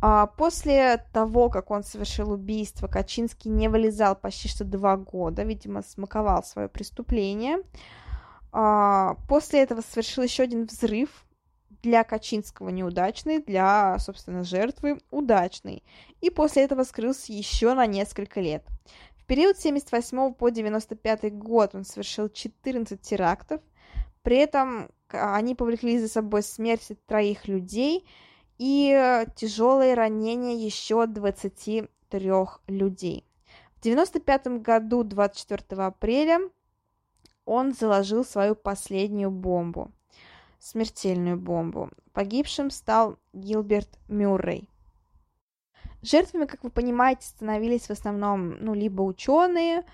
А 0.00 0.26
после 0.26 1.04
того, 1.12 1.50
как 1.50 1.70
он 1.70 1.82
совершил 1.82 2.30
убийство, 2.30 2.86
Качинский 2.86 3.50
не 3.50 3.68
вылезал 3.68 4.14
почти 4.14 4.48
что 4.48 4.64
два 4.64 4.96
года, 4.96 5.42
видимо, 5.42 5.82
смаковал 5.82 6.44
свое 6.44 6.68
преступление. 6.68 7.58
А, 8.52 9.16
после 9.28 9.62
этого 9.62 9.80
совершил 9.80 10.22
еще 10.22 10.44
один 10.44 10.66
взрыв, 10.66 11.24
для 11.82 12.04
Качинского 12.04 12.70
неудачный, 12.70 13.40
для, 13.40 13.98
собственно, 13.98 14.42
жертвы 14.42 15.00
удачный. 15.10 15.84
И 16.20 16.30
после 16.30 16.64
этого 16.64 16.84
скрылся 16.84 17.32
еще 17.32 17.74
на 17.74 17.86
несколько 17.86 18.40
лет. 18.40 18.64
В 19.16 19.24
период 19.24 19.58
с 19.58 19.62
78 19.62 20.32
по 20.34 20.48
95 20.48 21.32
год 21.34 21.74
он 21.74 21.84
совершил 21.84 22.28
14 22.28 23.00
терактов. 23.00 23.60
При 24.22 24.38
этом 24.38 24.90
они 25.08 25.54
повлекли 25.54 25.98
за 25.98 26.08
собой 26.08 26.42
смерть 26.42 26.90
троих 27.06 27.46
людей 27.46 28.06
и 28.58 29.26
тяжелые 29.36 29.94
ранения 29.94 30.56
еще 30.56 31.06
23 31.06 31.90
людей. 32.66 33.24
В 33.76 33.80
95 33.82 34.46
году, 34.62 35.04
24 35.04 35.82
апреля, 35.82 36.40
он 37.44 37.72
заложил 37.72 38.24
свою 38.24 38.54
последнюю 38.54 39.30
бомбу 39.30 39.92
смертельную 40.58 41.36
бомбу. 41.36 41.90
Погибшим 42.12 42.70
стал 42.70 43.16
Гилберт 43.32 43.98
Мюррей. 44.08 44.68
Жертвами, 46.02 46.46
как 46.46 46.62
вы 46.62 46.70
понимаете, 46.70 47.26
становились 47.26 47.86
в 47.86 47.90
основном, 47.90 48.56
ну, 48.60 48.74
либо 48.74 49.02
ученые, 49.02 49.84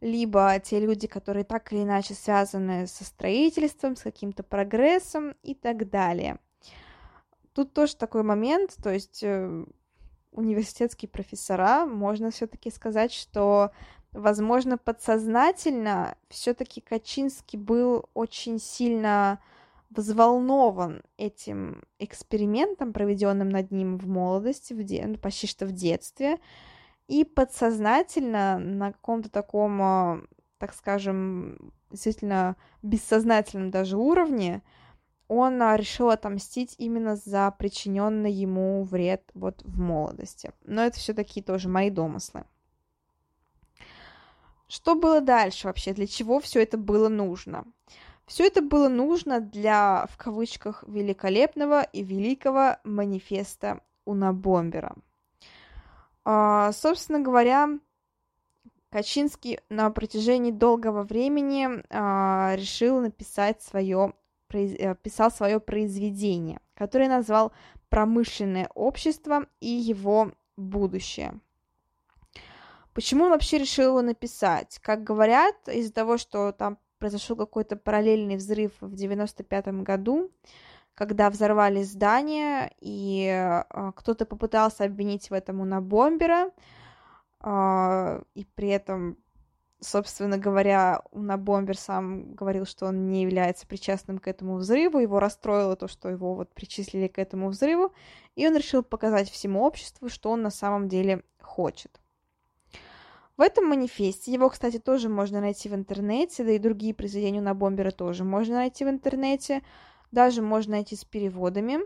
либо 0.00 0.58
те 0.58 0.80
люди, 0.80 1.06
которые 1.06 1.44
так 1.44 1.72
или 1.72 1.82
иначе 1.82 2.14
связаны 2.14 2.86
со 2.86 3.04
строительством, 3.04 3.94
с 3.94 4.02
каким-то 4.02 4.42
прогрессом 4.42 5.36
и 5.42 5.54
так 5.54 5.88
далее. 5.88 6.38
Тут 7.54 7.72
тоже 7.72 7.96
такой 7.96 8.22
момент, 8.22 8.76
то 8.82 8.90
есть 8.90 9.22
э, 9.22 9.64
университетские 10.32 11.08
профессора, 11.08 11.86
можно 11.86 12.30
все-таки 12.30 12.70
сказать, 12.70 13.12
что, 13.12 13.70
возможно, 14.12 14.78
подсознательно 14.78 16.16
все-таки 16.28 16.80
Качинский 16.80 17.58
был 17.58 18.08
очень 18.14 18.58
сильно 18.58 19.40
взволнован 19.90 21.02
этим 21.18 21.82
экспериментом, 21.98 22.92
проведенным 22.92 23.50
над 23.50 23.70
ним 23.70 23.98
в 23.98 24.08
молодости, 24.08 24.72
в 24.72 24.82
де... 24.82 25.04
ну, 25.06 25.18
почти 25.18 25.46
что 25.46 25.66
в 25.66 25.72
детстве, 25.72 26.38
и 27.08 27.24
подсознательно 27.24 28.58
на 28.58 28.92
каком-то 28.92 29.28
таком, 29.28 29.82
а, 29.82 30.22
так 30.58 30.72
скажем, 30.72 31.72
действительно 31.90 32.56
бессознательном 32.82 33.70
даже 33.70 33.98
уровне, 33.98 34.62
он 35.28 35.60
а, 35.62 35.76
решил 35.76 36.10
отомстить 36.10 36.74
именно 36.78 37.16
за 37.16 37.50
причиненный 37.50 38.32
ему 38.32 38.84
вред 38.84 39.22
вот 39.34 39.62
в 39.62 39.78
молодости. 39.78 40.52
Но 40.64 40.82
это 40.82 40.98
все-таки 40.98 41.42
тоже 41.42 41.68
мои 41.68 41.90
домыслы. 41.90 42.44
Что 44.68 44.94
было 44.94 45.20
дальше 45.20 45.66
вообще? 45.66 45.92
Для 45.92 46.06
чего 46.06 46.40
все 46.40 46.62
это 46.62 46.78
было 46.78 47.08
нужно? 47.08 47.64
Все 48.26 48.46
это 48.46 48.62
было 48.62 48.88
нужно 48.88 49.40
для, 49.40 50.06
в 50.10 50.16
кавычках, 50.16 50.84
великолепного 50.86 51.82
и 51.82 52.02
великого 52.02 52.76
манифеста 52.84 53.80
Унабомбера. 54.04 54.94
А, 56.24 56.72
собственно 56.72 57.20
говоря, 57.20 57.68
Качинский 58.90 59.58
на 59.68 59.90
протяжении 59.90 60.50
долгого 60.52 61.02
времени 61.02 61.68
а, 61.90 62.54
решил 62.56 63.00
написать 63.00 63.62
свое, 63.62 64.12
писал 65.02 65.30
свое 65.30 65.60
произведение, 65.60 66.60
которое 66.74 67.08
назвал 67.08 67.52
«Промышленное 67.88 68.68
общество 68.74 69.46
и 69.60 69.68
его 69.68 70.32
будущее». 70.56 71.40
Почему 72.94 73.24
он 73.24 73.30
вообще 73.30 73.58
решил 73.58 73.90
его 73.90 74.02
написать? 74.02 74.78
Как 74.82 75.02
говорят, 75.02 75.56
из-за 75.66 75.92
того, 75.92 76.18
что 76.18 76.52
там 76.52 76.78
произошел 76.98 77.36
какой-то 77.36 77.76
параллельный 77.76 78.36
взрыв 78.36 78.72
в 78.80 78.94
95 78.94 79.68
году, 79.82 80.30
когда 80.94 81.30
взорвали 81.30 81.82
здание, 81.82 82.72
и 82.80 83.26
э, 83.26 83.92
кто-то 83.96 84.26
попытался 84.26 84.84
обвинить 84.84 85.30
в 85.30 85.32
этом 85.32 85.60
Унабомбера, 85.60 86.50
э, 87.42 88.22
и 88.34 88.44
при 88.54 88.68
этом, 88.68 89.16
собственно 89.82 90.38
говоря, 90.38 91.02
Унабомбер 91.10 91.76
сам 91.76 92.34
говорил, 92.34 92.64
что 92.64 92.86
он 92.86 93.08
не 93.08 93.22
является 93.22 93.66
причастным 93.66 94.18
к 94.18 94.28
этому 94.28 94.56
взрыву, 94.56 94.98
его 94.98 95.18
расстроило 95.18 95.76
то, 95.76 95.88
что 95.88 96.08
его 96.08 96.34
вот 96.34 96.54
причислили 96.54 97.08
к 97.08 97.18
этому 97.18 97.48
взрыву, 97.48 97.92
и 98.36 98.46
он 98.46 98.56
решил 98.56 98.82
показать 98.82 99.28
всему 99.28 99.62
обществу, 99.62 100.08
что 100.08 100.30
он 100.30 100.42
на 100.42 100.50
самом 100.50 100.88
деле 100.88 101.24
хочет. 101.40 102.00
В 103.36 103.40
этом 103.40 103.66
манифесте, 103.66 104.32
его, 104.32 104.48
кстати, 104.48 104.78
тоже 104.78 105.08
можно 105.08 105.40
найти 105.40 105.68
в 105.68 105.74
интернете, 105.74 106.44
да 106.44 106.52
и 106.52 106.58
другие 106.58 106.94
произведения 106.94 107.40
на 107.40 107.54
Бомбера 107.54 107.90
тоже 107.90 108.24
можно 108.24 108.56
найти 108.56 108.84
в 108.84 108.88
интернете, 108.88 109.62
даже 110.12 110.42
можно 110.42 110.72
найти 110.72 110.94
с 110.94 111.04
переводами. 111.04 111.80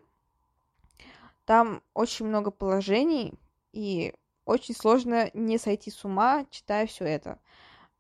Там 1.45 1.83
очень 1.95 2.27
много 2.27 2.51
положений, 2.51 3.35
и 3.73 4.13
очень 4.45 4.75
сложно 4.75 5.31
не 5.33 5.59
сойти 5.59 5.91
с 5.91 6.05
ума, 6.05 6.45
читая 6.51 6.87
все 6.87 7.05
это. 7.05 7.39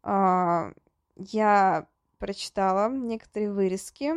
А, 0.08 0.72
я 1.16 1.88
прочитала 2.18 2.88
некоторые 2.90 3.52
вырезки. 3.52 4.12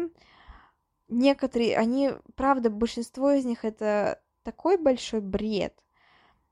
Некоторые, 1.08 1.76
они, 1.78 2.12
правда, 2.36 2.70
большинство 2.70 3.32
из 3.32 3.44
них 3.44 3.66
это 3.66 4.22
такой 4.44 4.78
большой 4.78 5.22
бред– 5.22 5.74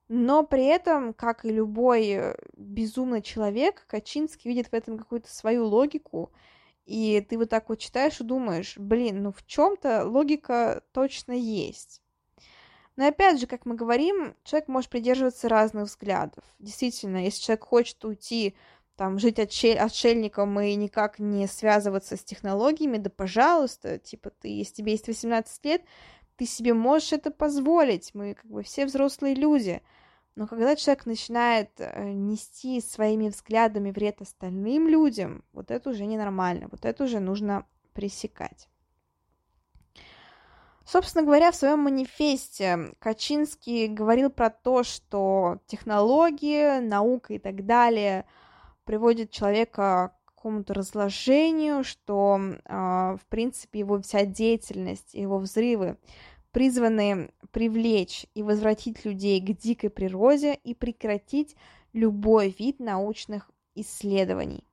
но 0.10 0.44
при 0.44 0.66
этом, 0.66 1.14
как 1.14 1.44
и 1.44 1.52
любой 1.52 2.36
безумный 2.56 3.22
человек, 3.22 3.86
Качинский 3.88 4.50
видит 4.50 4.68
в 4.68 4.74
этом 4.74 4.98
какую-то 4.98 5.34
свою 5.34 5.66
логику, 5.66 6.32
и 6.86 7.26
ты 7.28 7.38
вот 7.38 7.50
так 7.50 7.68
вот 7.68 7.80
читаешь 7.80 8.22
и 8.22 8.24
думаешь, 8.24 8.78
блин, 8.78 9.24
ну 9.24 9.32
в 9.34 9.46
чем-то 9.46 10.06
логика 10.06 10.82
точно 10.94 11.34
есть. 11.34 12.02
Но 12.96 13.08
опять 13.08 13.40
же, 13.40 13.48
как 13.48 13.66
мы 13.66 13.76
говорим, 13.76 14.34
человек 14.44 14.70
может 14.70 14.90
придерживаться 14.90 15.50
разных 15.50 15.88
взглядов. 15.88 16.44
Действительно, 16.58 17.26
если 17.26 17.42
человек 17.42 17.66
хочет 17.66 18.04
уйти, 18.06 18.56
там, 18.98 19.20
жить 19.20 19.38
отшель- 19.40 19.78
отшельником 19.78 20.60
и 20.60 20.76
никак 20.76 21.20
не 21.20 21.48
связываться 21.48 22.18
с 22.18 22.24
технологиями, 22.24 22.98
да 22.98 23.10
пожалуйста, 23.10 24.00
типа, 24.00 24.32
ты, 24.32 24.50
если 24.50 24.76
тебе 24.76 24.94
есть 24.94 25.08
18 25.08 25.66
лет, 25.66 25.84
ты 26.36 26.46
себе 26.46 26.74
можешь 26.74 27.14
это 27.14 27.32
позволить, 27.32 28.14
мы 28.14 28.34
как 28.34 28.50
бы 28.50 28.64
все 28.64 28.86
взрослые 28.86 29.36
люди. 29.36 29.82
Но 30.36 30.46
когда 30.48 30.76
человек 30.76 31.06
начинает 31.06 31.72
э, 31.78 32.12
нести 32.12 32.82
своими 32.82 33.30
взглядами 33.30 33.92
вред 33.92 34.22
остальным 34.22 34.88
людям, 34.88 35.44
вот 35.54 35.72
это 35.72 35.90
уже 35.92 36.06
ненормально, 36.06 36.68
вот 36.70 36.86
это 36.86 37.04
уже 37.04 37.20
нужно 37.20 37.66
пресекать. 37.94 38.68
Собственно 40.86 41.24
говоря, 41.24 41.52
в 41.52 41.56
своем 41.56 41.80
манифесте 41.80 42.94
Качинский 43.00 43.88
говорил 43.88 44.30
про 44.30 44.50
то, 44.50 44.84
что 44.84 45.60
технологии, 45.68 46.80
наука 46.80 47.34
и 47.34 47.40
так 47.40 47.66
далее 47.66 48.26
приводят 48.88 49.30
человека 49.30 50.16
к 50.26 50.34
какому-то 50.34 50.74
разложению, 50.74 51.84
что, 51.84 52.40
э, 52.40 53.18
в 53.22 53.26
принципе, 53.30 53.80
его 53.80 54.02
вся 54.02 54.26
деятельность, 54.26 55.14
его 55.14 55.38
взрывы 55.38 55.98
призваны 56.52 57.32
привлечь 57.52 58.26
и 58.34 58.42
возвратить 58.42 59.06
людей 59.06 59.40
к 59.42 59.56
дикой 59.56 59.92
природе 59.92 60.56
и 60.56 60.74
прекратить 60.74 61.56
любой 61.94 62.56
вид 62.58 62.80
научных 62.80 63.52
исследований. 63.76 64.64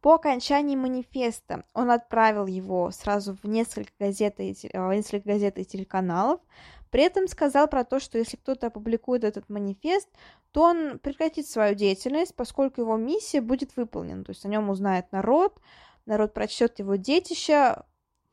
По 0.00 0.14
окончании 0.14 0.76
манифеста 0.76 1.64
он 1.74 1.90
отправил 1.90 2.46
его 2.46 2.90
сразу 2.92 3.36
в 3.42 3.48
несколько 3.48 3.92
газет 3.98 4.36
и, 4.38 4.54
в 4.72 4.92
несколько 4.92 5.28
газет 5.28 5.58
и 5.58 5.64
телеканалов, 5.64 6.40
при 6.90 7.02
этом 7.02 7.28
сказал 7.28 7.68
про 7.68 7.84
то, 7.84 8.00
что 8.00 8.18
если 8.18 8.36
кто-то 8.36 8.68
опубликует 8.68 9.24
этот 9.24 9.48
манифест, 9.48 10.08
то 10.52 10.62
он 10.62 10.98
прекратит 10.98 11.46
свою 11.46 11.74
деятельность, 11.74 12.34
поскольку 12.34 12.80
его 12.80 12.96
миссия 12.96 13.40
будет 13.40 13.76
выполнена. 13.76 14.24
То 14.24 14.30
есть 14.30 14.44
о 14.44 14.48
нем 14.48 14.70
узнает 14.70 15.12
народ, 15.12 15.60
народ 16.06 16.32
прочтет 16.32 16.78
его 16.78 16.96
детище, 16.96 17.82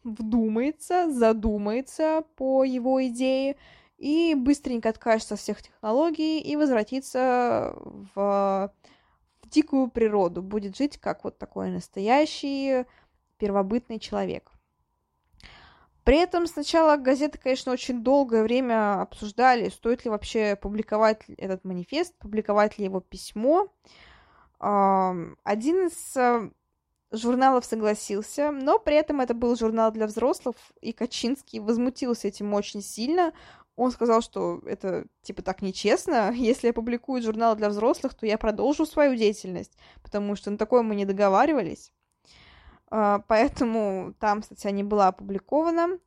вдумается, 0.04 1.12
задумается 1.12 2.24
по 2.36 2.64
его 2.64 3.06
идее 3.08 3.58
и 3.98 4.36
быстренько 4.36 4.90
откажется 4.90 5.34
от 5.34 5.40
всех 5.40 5.62
технологий 5.62 6.40
и 6.40 6.56
возвратится 6.56 7.74
в, 8.14 8.74
в 9.42 9.50
дикую 9.50 9.90
природу, 9.90 10.42
будет 10.42 10.78
жить 10.78 10.98
как 10.98 11.24
вот 11.24 11.38
такой 11.38 11.70
настоящий 11.70 12.86
первобытный 13.38 14.00
человек. 14.00 14.52
При 16.06 16.18
этом 16.20 16.46
сначала 16.46 16.98
газеты, 16.98 17.40
конечно, 17.40 17.72
очень 17.72 18.04
долгое 18.04 18.44
время 18.44 19.02
обсуждали, 19.02 19.70
стоит 19.70 20.06
ли 20.06 20.12
вообще 20.12 20.56
публиковать 20.56 21.24
этот 21.38 21.66
манифест, 21.66 22.16
публиковать 22.20 22.78
ли 22.78 22.86
его 22.86 23.00
письмо. 23.00 23.74
Один 24.60 25.88
из 25.88 26.16
журналов 27.12 27.66
согласился, 27.66 28.52
но 28.52 28.78
при 28.78 28.98
этом 28.98 29.20
это 29.20 29.34
был 29.34 29.56
журнал 29.56 29.92
для 29.92 30.06
взрослых, 30.06 30.56
и 30.80 30.94
Качинский 30.94 31.60
возмутился 31.60 32.28
этим 32.28 32.54
очень 32.54 32.84
сильно. 32.84 33.34
Он 33.76 33.92
сказал, 33.92 34.22
что 34.22 34.62
это, 34.68 35.06
типа, 35.24 35.42
так 35.42 35.64
нечестно. 35.64 36.32
Если 36.36 36.68
я 36.68 36.74
публикую 36.74 37.24
журнал 37.24 37.56
для 37.56 37.70
взрослых, 37.70 38.14
то 38.14 38.28
я 38.28 38.38
продолжу 38.38 38.86
свою 38.86 39.16
деятельность, 39.16 39.76
потому 40.04 40.36
что 40.36 40.52
на 40.52 40.60
такое 40.60 40.84
мы 40.84 40.94
не 40.96 41.06
договаривались. 41.06 41.92
А, 42.90 43.20
поэтому 43.28 44.14
там 44.20 44.44
статья 44.44 44.72
не 44.72 44.84
была 44.84 45.08
опубликована. 45.08 46.00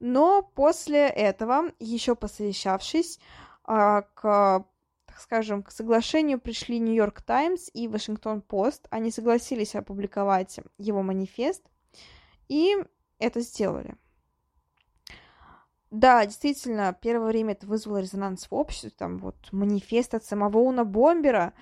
Но 0.00 0.42
после 0.42 1.08
этого, 1.08 1.72
еще 1.78 2.14
посовещавшись, 2.14 3.18
а, 3.64 4.02
к 4.02 4.66
так 5.14 5.20
скажем, 5.20 5.62
к 5.62 5.70
соглашению 5.70 6.40
пришли 6.40 6.80
Нью-Йорк 6.80 7.22
Таймс 7.22 7.70
и 7.72 7.86
Вашингтон 7.86 8.42
Пост. 8.42 8.88
Они 8.90 9.12
согласились 9.12 9.76
опубликовать 9.76 10.58
его 10.76 11.02
манифест, 11.02 11.62
и 12.48 12.76
это 13.20 13.40
сделали. 13.40 13.94
Да, 15.92 16.26
действительно, 16.26 16.96
первое 17.00 17.28
время 17.28 17.52
это 17.52 17.68
вызвало 17.68 17.98
резонанс 17.98 18.50
в 18.50 18.54
обществе, 18.56 18.90
там 18.90 19.18
вот 19.18 19.36
манифест 19.52 20.14
от 20.14 20.24
самого 20.24 20.58
Уна 20.58 20.84
Бомбера, 20.84 21.52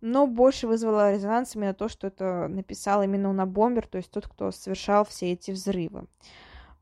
но 0.00 0.26
больше 0.26 0.66
вызвало 0.66 1.12
резонанс 1.12 1.54
именно 1.56 1.74
то, 1.74 1.88
что 1.88 2.08
это 2.08 2.48
написал 2.48 3.02
именно 3.02 3.30
Уна 3.30 3.46
Бомбер, 3.46 3.86
то 3.86 3.98
есть 3.98 4.10
тот, 4.10 4.28
кто 4.28 4.50
совершал 4.50 5.04
все 5.04 5.32
эти 5.32 5.50
взрывы. 5.50 6.06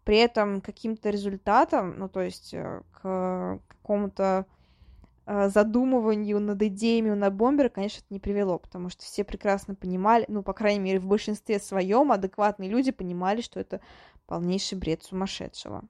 При 0.05 0.19
этом 0.19 0.61
каким-то 0.61 1.11
результатом, 1.11 1.99
ну 1.99 2.09
то 2.09 2.21
есть 2.21 2.53
э, 2.53 2.83
к 2.93 3.61
какому-то 3.69 4.47
Э, 5.27 5.49
задумыванию 5.49 6.39
над 6.39 6.61
идеями 6.63 7.11
на 7.11 7.31
бомбера, 7.31 7.71
конечно, 7.71 8.01
это 8.01 8.07
не 8.11 8.21
привело, 8.21 8.59
потому 8.59 8.91
что 8.91 9.05
все 9.05 9.25
прекрасно 9.25 9.75
понимали, 9.75 10.27
ну, 10.29 10.43
по 10.43 10.53
крайней 10.53 10.81
мере, 10.81 11.01
в 11.01 11.07
большинстве 11.07 11.59
своем 11.59 12.13
адекватные 12.13 12.69
люди 12.69 12.93
понимали, 12.93 13.41
что 13.41 13.59
это 13.59 13.81
полнейший 14.27 14.77
бред 14.77 15.03
сумасшедшего. 15.03 15.85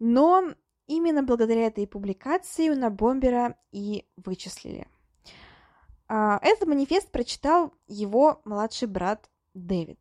Но 0.00 0.54
именно 0.86 1.22
благодаря 1.22 1.66
этой 1.66 1.86
публикации 1.86 2.68
на 2.68 2.90
бомбера 2.90 3.56
и 3.72 4.06
вычислили. 4.16 4.86
А, 6.08 6.38
этот 6.42 6.68
манифест 6.68 7.10
прочитал 7.10 7.72
его 7.86 8.40
младший 8.44 8.88
брат 8.88 9.30
Дэвид. 9.54 9.98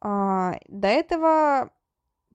А, 0.00 0.58
до 0.68 0.88
этого 0.88 1.70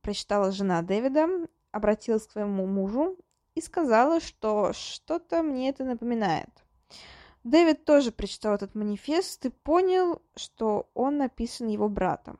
прочитала 0.02 0.52
жена 0.52 0.82
Дэвида, 0.82 1.48
обратилась 1.72 2.26
к 2.26 2.32
своему 2.32 2.66
мужу 2.66 3.18
и 3.56 3.62
сказала, 3.62 4.20
что 4.20 4.74
что-то 4.74 5.44
мне 5.44 5.70
это 5.70 5.84
напоминает. 5.84 6.50
Дэвид 7.44 7.86
тоже 7.86 8.12
прочитал 8.12 8.56
этот 8.56 8.76
манифест 8.76 9.46
и 9.46 9.50
понял, 9.50 10.22
что 10.36 10.90
он 10.94 11.18
написан 11.18 11.68
его 11.68 11.88
братом. 11.88 12.40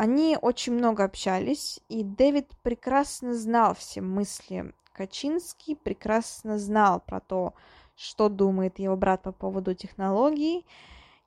Они 0.00 0.38
очень 0.40 0.72
много 0.72 1.04
общались, 1.04 1.78
и 1.90 2.02
Дэвид 2.02 2.48
прекрасно 2.62 3.34
знал 3.34 3.74
все 3.74 4.00
мысли 4.00 4.72
Качинский, 4.94 5.76
прекрасно 5.76 6.58
знал 6.58 7.00
про 7.00 7.20
то, 7.20 7.52
что 7.96 8.30
думает 8.30 8.78
его 8.78 8.96
брат 8.96 9.20
по 9.20 9.30
поводу 9.30 9.74
технологий, 9.74 10.64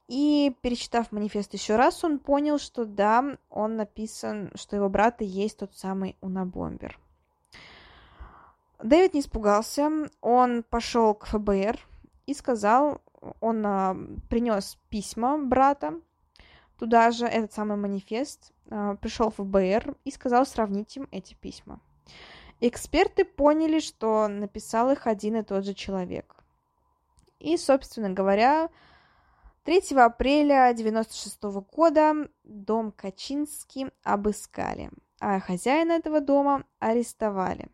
И 0.08 0.56
перечитав 0.64 1.12
манифест 1.12 1.54
еще 1.54 1.76
раз, 1.76 2.04
он 2.04 2.18
понял, 2.18 2.58
что 2.58 2.86
да, 2.86 3.38
он 3.52 3.76
написан, 3.76 4.50
что 4.56 4.76
его 4.76 4.90
брат 4.90 5.22
и 5.22 5.26
есть 5.26 5.60
тот 5.60 5.76
самый 5.76 6.18
Унабомбер. 6.22 6.98
Дэвид 8.82 9.14
не 9.14 9.20
испугался, 9.20 10.10
он 10.20 10.64
пошел 10.64 11.14
к 11.14 11.28
ФБР 11.28 11.78
и 12.26 12.34
сказал, 12.34 13.02
он 13.40 13.64
а, 13.68 13.96
принес 14.32 14.80
письма 14.90 15.38
брата, 15.38 15.94
туда 16.78 17.12
же 17.12 17.26
этот 17.26 17.54
самый 17.54 17.78
манифест, 17.78 18.52
а, 18.70 18.96
пришел 18.96 19.30
ФБР 19.30 19.96
и 20.04 20.12
сказал 20.12 20.46
сравнить 20.46 20.96
им 20.98 21.08
эти 21.12 21.34
письма. 21.34 21.80
Эксперты 22.60 23.26
поняли, 23.26 23.80
что 23.80 24.28
написал 24.28 24.92
их 24.92 25.08
один 25.08 25.36
и 25.38 25.44
тот 25.44 25.66
же 25.66 25.74
человек. 25.74 26.36
И, 27.40 27.58
собственно 27.58 28.10
говоря, 28.10 28.70
3 29.66 29.96
апреля 29.98 30.70
1996 30.70 31.44
года 31.74 32.28
дом 32.44 32.92
Качинский 32.92 33.92
обыскали, 34.04 34.92
а 35.20 35.40
хозяина 35.40 35.94
этого 35.94 36.22
дома 36.22 36.64
арестовали. 36.80 37.68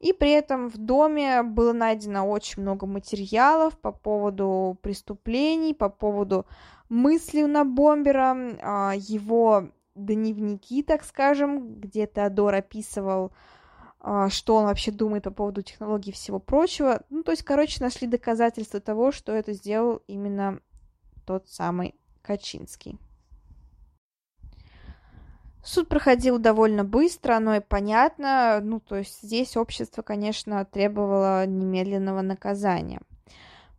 И 0.00 0.14
при 0.14 0.30
этом 0.30 0.70
в 0.70 0.78
доме 0.78 1.42
было 1.42 1.74
найдено 1.74 2.26
очень 2.26 2.62
много 2.62 2.86
материалов 2.86 3.78
по 3.78 3.92
поводу 3.92 4.78
преступлений, 4.80 5.74
по 5.74 5.90
поводу 5.90 6.46
мыслей 6.88 7.44
на 7.44 7.66
бомбера, 7.66 8.34
а, 8.62 8.94
его 8.96 9.68
дневники, 9.94 10.82
так 10.82 11.04
скажем, 11.04 11.80
где 11.80 12.06
Теодор 12.06 12.54
описывал, 12.54 13.32
а, 14.00 14.30
что 14.30 14.56
он 14.56 14.64
вообще 14.64 14.90
думает 14.90 15.24
по 15.24 15.30
поводу 15.30 15.60
технологий 15.60 16.12
и 16.12 16.14
всего 16.14 16.38
прочего. 16.38 17.02
Ну, 17.10 17.22
то 17.22 17.32
есть, 17.32 17.42
короче, 17.42 17.84
нашли 17.84 18.08
доказательства 18.08 18.80
того, 18.80 19.12
что 19.12 19.32
это 19.32 19.52
сделал 19.52 20.02
именно 20.06 20.60
тот 21.26 21.46
самый 21.48 21.94
Качинский. 22.22 22.98
Суд 25.62 25.88
проходил 25.88 26.38
довольно 26.38 26.84
быстро, 26.84 27.34
оно 27.34 27.56
и 27.56 27.60
понятно. 27.60 28.60
Ну, 28.62 28.80
то 28.80 28.96
есть 28.96 29.22
здесь 29.22 29.56
общество, 29.56 30.02
конечно, 30.02 30.64
требовало 30.64 31.46
немедленного 31.46 32.22
наказания. 32.22 33.00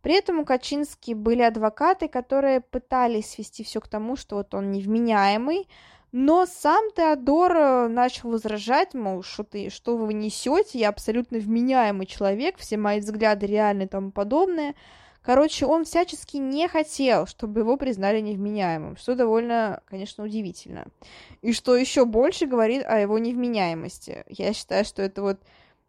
При 0.00 0.14
этом 0.14 0.40
у 0.40 0.44
Качински 0.44 1.14
были 1.14 1.42
адвокаты, 1.42 2.08
которые 2.08 2.60
пытались 2.60 3.30
свести 3.30 3.62
все 3.62 3.80
к 3.80 3.88
тому, 3.88 4.16
что 4.16 4.36
вот 4.36 4.54
он 4.54 4.72
невменяемый, 4.72 5.68
но 6.10 6.44
сам 6.44 6.90
Теодор 6.94 7.56
э, 7.56 7.88
начал 7.88 8.30
возражать, 8.30 8.92
мол, 8.92 9.22
что 9.22 9.44
ты, 9.44 9.70
что 9.70 9.96
вы 9.96 10.12
несете, 10.12 10.78
я 10.78 10.90
абсолютно 10.90 11.38
вменяемый 11.38 12.06
человек, 12.06 12.58
все 12.58 12.76
мои 12.76 13.00
взгляды 13.00 13.46
реальны 13.46 13.84
и 13.84 13.88
тому 13.88 14.10
подобное. 14.10 14.74
Короче, 15.22 15.66
он 15.66 15.84
всячески 15.84 16.36
не 16.36 16.66
хотел, 16.66 17.26
чтобы 17.26 17.60
его 17.60 17.76
признали 17.76 18.20
невменяемым, 18.20 18.96
что 18.96 19.14
довольно, 19.14 19.80
конечно, 19.86 20.24
удивительно. 20.24 20.86
И 21.42 21.52
что 21.52 21.76
еще 21.76 22.04
больше 22.04 22.46
говорит 22.46 22.84
о 22.84 22.98
его 22.98 23.18
невменяемости. 23.18 24.24
Я 24.28 24.52
считаю, 24.52 24.84
что 24.84 25.00
это 25.00 25.22
вот 25.22 25.38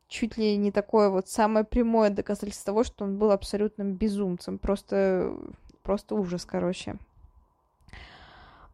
чуть 0.08 0.38
ли 0.38 0.56
не 0.58 0.72
такое 0.72 1.10
вот 1.10 1.28
самое 1.28 1.66
прямое 1.66 2.12
доказательство 2.12 2.68
того, 2.68 2.84
что 2.84 3.06
он 3.06 3.18
был 3.18 3.32
абсолютным 3.32 3.94
безумцем. 3.94 4.60
Просто, 4.60 5.36
просто 5.82 6.14
ужас, 6.14 6.46
короче. 6.46 6.98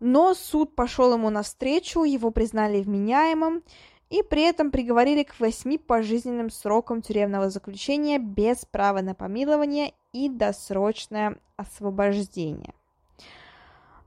Но 0.01 0.33
суд 0.33 0.75
пошел 0.75 1.13
ему 1.13 1.29
навстречу, 1.29 2.03
его 2.03 2.31
признали 2.31 2.81
вменяемым, 2.81 3.63
и 4.09 4.23
при 4.23 4.43
этом 4.43 4.71
приговорили 4.71 5.23
к 5.23 5.39
восьми 5.39 5.77
пожизненным 5.77 6.49
срокам 6.49 7.01
тюремного 7.01 7.49
заключения 7.49 8.17
без 8.17 8.65
права 8.65 9.01
на 9.01 9.13
помилование 9.13 9.93
и 10.13 10.29
досрочное 10.29 11.37
освобождение. 11.57 12.73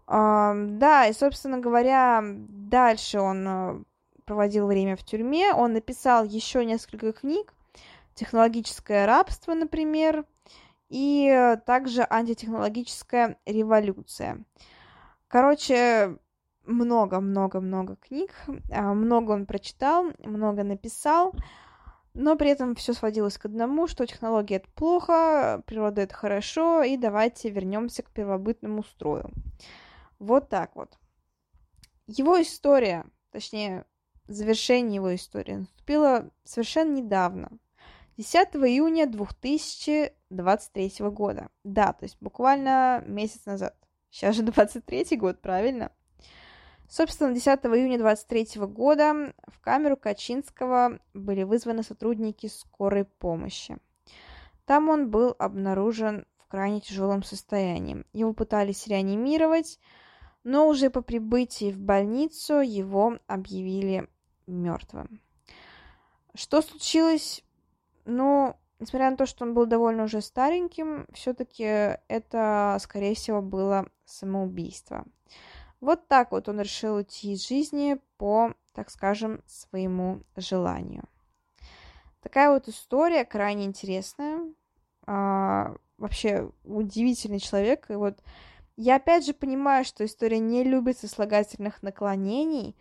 Да, 0.06 1.06
и, 1.06 1.12
собственно 1.12 1.58
говоря, 1.58 2.22
дальше 2.22 3.20
он 3.20 3.48
э, 3.48 3.84
проводил 4.26 4.66
время 4.66 4.96
в 4.96 5.04
тюрьме. 5.04 5.54
Он 5.54 5.72
написал 5.72 6.24
еще 6.24 6.66
несколько 6.66 7.12
книг. 7.12 7.54
«Технологическое 8.14 9.06
рабство», 9.06 9.54
например, 9.54 10.26
и 10.90 11.26
э, 11.28 11.56
также 11.64 12.06
«Антитехнологическая 12.10 13.38
революция». 13.46 14.44
Короче, 15.28 16.18
много-много-много 16.64 17.96
книг, 17.96 18.30
а, 18.70 18.94
много 18.94 19.32
он 19.32 19.46
прочитал, 19.46 20.12
много 20.18 20.64
написал, 20.64 21.34
но 22.14 22.36
при 22.36 22.50
этом 22.50 22.74
все 22.74 22.92
сводилось 22.92 23.38
к 23.38 23.46
одному, 23.46 23.86
что 23.86 24.06
технология 24.06 24.56
это 24.56 24.68
плохо, 24.72 25.62
природа 25.66 26.02
это 26.02 26.14
хорошо, 26.14 26.82
и 26.82 26.96
давайте 26.96 27.50
вернемся 27.50 28.02
к 28.02 28.10
первобытному 28.10 28.82
строю. 28.84 29.30
Вот 30.18 30.48
так 30.48 30.76
вот. 30.76 30.98
Его 32.06 32.40
история, 32.42 33.06
точнее, 33.30 33.86
завершение 34.26 34.96
его 34.96 35.14
истории 35.14 35.54
наступило 35.54 36.30
совершенно 36.44 36.92
недавно, 36.92 37.50
10 38.18 38.34
июня 38.56 39.06
2023 39.06 40.92
года. 41.10 41.48
Да, 41.64 41.92
то 41.92 42.04
есть 42.04 42.18
буквально 42.20 43.02
месяц 43.06 43.46
назад. 43.46 43.74
Сейчас 44.10 44.36
же 44.36 44.42
23 44.42 45.16
год, 45.16 45.40
правильно? 45.40 45.90
Собственно, 46.94 47.32
10 47.32 47.46
июня 47.46 47.98
23 47.98 48.66
года 48.66 49.32
в 49.46 49.60
камеру 49.62 49.96
Качинского 49.96 50.98
были 51.14 51.42
вызваны 51.42 51.82
сотрудники 51.82 52.48
скорой 52.48 53.06
помощи. 53.06 53.78
Там 54.66 54.90
он 54.90 55.10
был 55.10 55.34
обнаружен 55.38 56.26
в 56.36 56.48
крайне 56.48 56.82
тяжелом 56.82 57.22
состоянии. 57.22 58.04
Его 58.12 58.34
пытались 58.34 58.86
реанимировать, 58.88 59.80
но 60.44 60.68
уже 60.68 60.90
по 60.90 61.00
прибытии 61.00 61.72
в 61.72 61.78
больницу 61.78 62.60
его 62.60 63.16
объявили 63.26 64.06
мертвым. 64.46 65.22
Что 66.34 66.60
случилось? 66.60 67.42
Ну, 68.04 68.54
несмотря 68.80 69.10
на 69.10 69.16
то, 69.16 69.24
что 69.24 69.46
он 69.46 69.54
был 69.54 69.64
довольно 69.64 70.02
уже 70.02 70.20
стареньким, 70.20 71.06
все-таки 71.14 71.96
это, 72.08 72.76
скорее 72.82 73.14
всего, 73.14 73.40
было 73.40 73.88
самоубийство. 74.04 75.06
Вот 75.82 76.06
так 76.06 76.30
вот 76.30 76.48
он 76.48 76.60
решил 76.60 76.94
уйти 76.94 77.32
из 77.32 77.46
жизни 77.46 77.98
по, 78.16 78.54
так 78.72 78.88
скажем, 78.88 79.42
своему 79.46 80.22
желанию. 80.36 81.02
Такая 82.20 82.50
вот 82.50 82.68
история, 82.68 83.24
крайне 83.24 83.64
интересная. 83.64 84.38
А, 85.06 85.74
вообще 85.98 86.48
удивительный 86.62 87.40
человек. 87.40 87.90
И 87.90 87.94
вот 87.94 88.22
я 88.76 88.94
опять 88.94 89.26
же 89.26 89.34
понимаю, 89.34 89.84
что 89.84 90.04
история 90.04 90.38
не 90.38 90.62
любит 90.62 90.98
сослагательных 90.98 91.82
наклонений, 91.82 92.76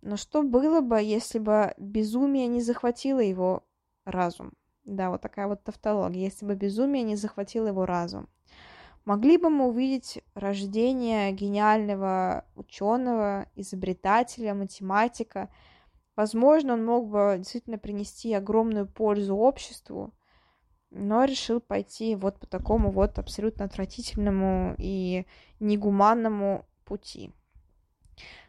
но 0.00 0.16
что 0.16 0.44
было 0.44 0.80
бы, 0.80 1.02
если 1.02 1.40
бы 1.40 1.74
безумие 1.76 2.46
не 2.46 2.62
захватило 2.62 3.18
его 3.18 3.64
разум? 4.04 4.52
Да, 4.84 5.10
вот 5.10 5.22
такая 5.22 5.48
вот 5.48 5.64
тавтология. 5.64 6.22
Если 6.22 6.46
бы 6.46 6.54
безумие 6.54 7.02
не 7.02 7.16
захватило 7.16 7.66
его 7.66 7.84
разум. 7.84 8.28
Могли 9.04 9.36
бы 9.36 9.50
мы 9.50 9.68
увидеть 9.68 10.22
рождение 10.34 11.30
гениального 11.32 12.46
ученого, 12.56 13.46
изобретателя, 13.54 14.54
математика. 14.54 15.50
Возможно, 16.16 16.72
он 16.72 16.86
мог 16.86 17.08
бы 17.08 17.34
действительно 17.38 17.76
принести 17.76 18.32
огромную 18.32 18.86
пользу 18.86 19.36
обществу, 19.36 20.14
но 20.90 21.24
решил 21.24 21.60
пойти 21.60 22.16
вот 22.16 22.38
по 22.38 22.46
такому 22.46 22.90
вот 22.90 23.18
абсолютно 23.18 23.66
отвратительному 23.66 24.74
и 24.78 25.26
негуманному 25.60 26.64
пути. 26.86 27.30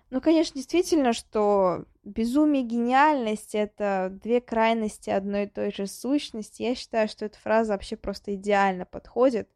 Ну, 0.10 0.22
конечно, 0.22 0.56
действительно, 0.56 1.12
что 1.12 1.84
безумие 2.06 2.64
и 2.64 2.68
гениальность— 2.68 3.56
это 3.56 4.10
две 4.24 4.40
крайности 4.40 5.10
одной 5.10 5.46
и 5.46 5.50
той 5.50 5.74
же 5.74 5.88
сущности. 5.88 6.62
Я 6.62 6.76
считаю, 6.76 7.10
что 7.10 7.26
эта 7.26 7.38
фраза 7.40 7.74
вообще 7.74 7.98
просто 7.98 8.36
идеально 8.36 8.86
подходит 8.86 9.50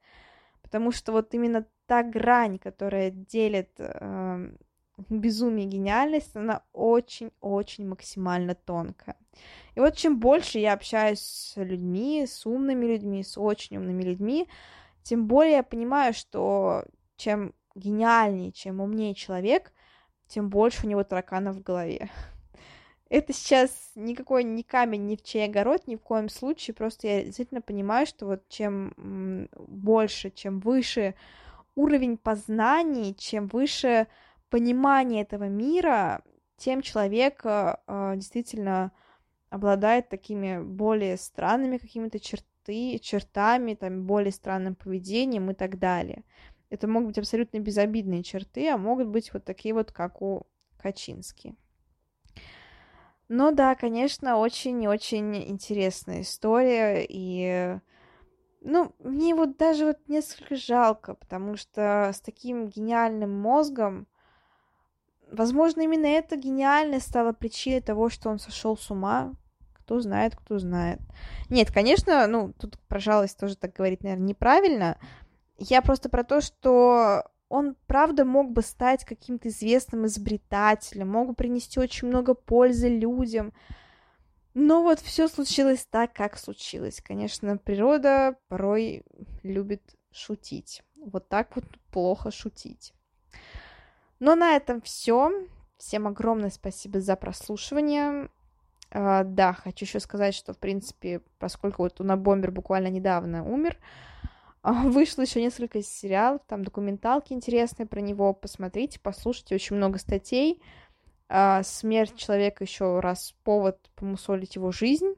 Потому 0.69 0.91
что 0.91 1.11
вот 1.11 1.33
именно 1.33 1.65
та 1.87 2.03
грань, 2.03 2.59
которая 2.59 3.09
делит 3.09 3.71
э, 3.79 4.51
безумие 5.09 5.65
и 5.65 5.69
гениальность, 5.69 6.35
она 6.35 6.61
очень-очень 6.73 7.87
максимально 7.87 8.53
тонкая. 8.53 9.15
И 9.73 9.79
вот 9.79 9.95
чем 9.95 10.19
больше 10.19 10.59
я 10.59 10.73
общаюсь 10.73 11.21
с 11.21 11.53
людьми, 11.57 12.27
с 12.27 12.45
умными 12.45 12.85
людьми, 12.85 13.23
с 13.23 13.35
очень 13.35 13.77
умными 13.77 14.03
людьми, 14.03 14.47
тем 15.01 15.25
более 15.25 15.53
я 15.53 15.63
понимаю, 15.63 16.13
что 16.13 16.85
чем 17.15 17.55
гениальнее, 17.73 18.51
чем 18.51 18.79
умнее 18.79 19.15
человек, 19.15 19.73
тем 20.27 20.49
больше 20.49 20.85
у 20.85 20.89
него 20.89 21.03
тараканов 21.03 21.55
в 21.55 21.63
голове. 21.63 22.11
Это 23.09 23.33
сейчас 23.33 23.91
никакой 23.95 24.43
не 24.43 24.61
камень 24.61 25.07
ни 25.07 25.15
в 25.15 25.23
чей 25.23 25.45
огород, 25.45 25.87
ни 25.87 25.95
в 25.95 26.01
коем 26.01 26.29
случае. 26.29 26.75
Просто 26.75 27.07
я 27.07 27.23
действительно 27.23 27.61
понимаю, 27.61 28.05
что 28.05 28.27
вот 28.27 28.47
чем 28.49 29.49
больше, 29.57 30.29
чем 30.29 30.59
выше 30.59 31.15
уровень 31.75 32.17
познаний, 32.17 33.15
чем 33.15 33.47
выше 33.47 34.07
понимание 34.49 35.23
этого 35.23 35.45
мира, 35.45 36.23
тем 36.57 36.81
человек 36.81 37.41
э, 37.45 37.75
действительно 38.15 38.91
обладает 39.49 40.09
такими 40.09 40.61
более 40.61 41.17
странными 41.17 41.77
какими-то 41.77 42.19
черты, 42.19 42.99
чертами, 42.99 43.73
там, 43.73 44.05
более 44.05 44.31
странным 44.31 44.75
поведением 44.75 45.49
и 45.49 45.53
так 45.55 45.79
далее. 45.79 46.23
Это 46.69 46.87
могут 46.87 47.09
быть 47.09 47.17
абсолютно 47.17 47.59
безобидные 47.59 48.21
черты, 48.21 48.69
а 48.69 48.77
могут 48.77 49.07
быть 49.07 49.33
вот 49.33 49.45
такие 49.45 49.73
вот, 49.73 49.91
как 49.91 50.21
у 50.21 50.45
Качински. 50.77 51.55
Но 53.29 53.51
да, 53.51 53.75
конечно, 53.75 54.37
очень-очень 54.37 55.49
интересная 55.49 56.21
история, 56.21 57.05
и 57.07 57.79
ну, 58.61 58.93
мне 58.99 59.35
вот 59.35 59.55
даже 59.55 59.85
вот 59.85 59.97
несколько 60.07 60.55
жалко, 60.55 61.13
потому 61.13 61.55
что 61.55 62.11
с 62.11 62.19
таким 62.21 62.67
гениальным 62.67 63.31
мозгом, 63.31 64.07
возможно, 65.31 65.81
именно 65.81 66.07
эта 66.07 66.35
гениальность 66.37 67.07
стала 67.07 67.31
причиной 67.31 67.81
того, 67.81 68.09
что 68.09 68.29
он 68.29 68.39
сошел 68.39 68.75
с 68.75 68.89
ума. 68.89 69.33
Кто 69.73 69.99
знает, 70.01 70.35
кто 70.35 70.59
знает. 70.59 70.99
Нет, 71.49 71.71
конечно, 71.71 72.27
ну, 72.27 72.53
тут 72.53 72.79
про 72.87 72.99
жалость 72.99 73.39
тоже 73.39 73.55
так 73.55 73.73
говорить, 73.73 74.03
наверное, 74.03 74.27
неправильно. 74.27 74.97
Я 75.57 75.81
просто 75.81 76.09
про 76.09 76.23
то, 76.23 76.41
что 76.41 77.23
он, 77.49 77.75
правда, 77.87 78.25
мог 78.25 78.51
бы 78.51 78.61
стать 78.61 79.03
каким-то 79.03 79.49
известным 79.49 80.05
изобретателем, 80.05 81.09
мог 81.09 81.29
бы 81.29 81.33
принести 81.33 81.79
очень 81.79 82.07
много 82.07 82.35
пользы 82.35 82.87
людям, 82.87 83.53
но 84.53 84.83
вот 84.83 84.99
все 84.99 85.27
случилось 85.27 85.85
так, 85.89 86.13
как 86.13 86.37
случилось. 86.37 87.01
Конечно, 87.01 87.57
природа 87.57 88.35
порой 88.47 89.03
любит 89.43 89.81
шутить. 90.11 90.83
Вот 90.95 91.27
так 91.27 91.55
вот 91.55 91.65
плохо 91.91 92.31
шутить. 92.31 92.93
Но 94.19 94.35
на 94.35 94.55
этом 94.55 94.81
все. 94.81 95.31
Всем 95.77 96.07
огромное 96.07 96.49
спасибо 96.49 96.99
за 96.99 97.15
прослушивание. 97.15 98.29
Uh, 98.91 99.23
да, 99.23 99.53
хочу 99.53 99.85
еще 99.85 99.99
сказать, 99.99 100.33
что, 100.33 100.51
в 100.51 100.57
принципе, 100.57 101.21
поскольку 101.37 101.83
вот 101.83 102.01
Уна 102.01 102.17
Бомбер 102.17 102.49
буквально 102.49 102.87
недавно 102.87 103.47
умер, 103.47 103.77
uh, 103.77 104.09
вышло 104.73 105.21
еще 105.21 105.41
несколько 105.41 105.81
сериалов, 105.81 106.41
там 106.47 106.63
документалки 106.63 107.33
интересные 107.33 107.85
про 107.85 108.01
него, 108.01 108.33
посмотрите, 108.33 108.99
послушайте, 109.01 109.55
очень 109.55 109.75
много 109.75 109.99
статей, 109.99 110.61
а, 111.29 111.61
смерть 111.63 112.15
человека 112.15 112.63
еще 112.63 112.99
раз 112.99 113.35
повод 113.43 113.77
помусолить 113.95 114.55
его 114.55 114.71
жизнь. 114.71 115.13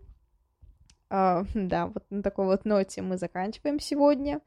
А, 1.10 1.44
да, 1.54 1.88
вот 1.88 2.04
на 2.10 2.22
такой 2.22 2.46
вот 2.46 2.66
ноте 2.66 3.02
мы 3.02 3.18
заканчиваем 3.18 3.80
сегодня. 3.80 4.42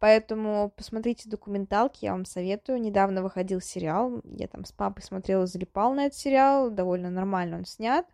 Поэтому 0.00 0.72
посмотрите 0.76 1.28
документалки, 1.28 2.04
я 2.04 2.12
вам 2.12 2.24
советую. 2.24 2.80
Недавно 2.80 3.22
выходил 3.22 3.60
сериал, 3.60 4.20
я 4.24 4.46
там 4.46 4.64
с 4.64 4.70
папой 4.70 5.02
смотрела, 5.02 5.46
залипал 5.46 5.92
на 5.92 6.06
этот 6.06 6.18
сериал, 6.18 6.70
довольно 6.70 7.10
нормально 7.10 7.58
он 7.58 7.64
снят. 7.64 8.06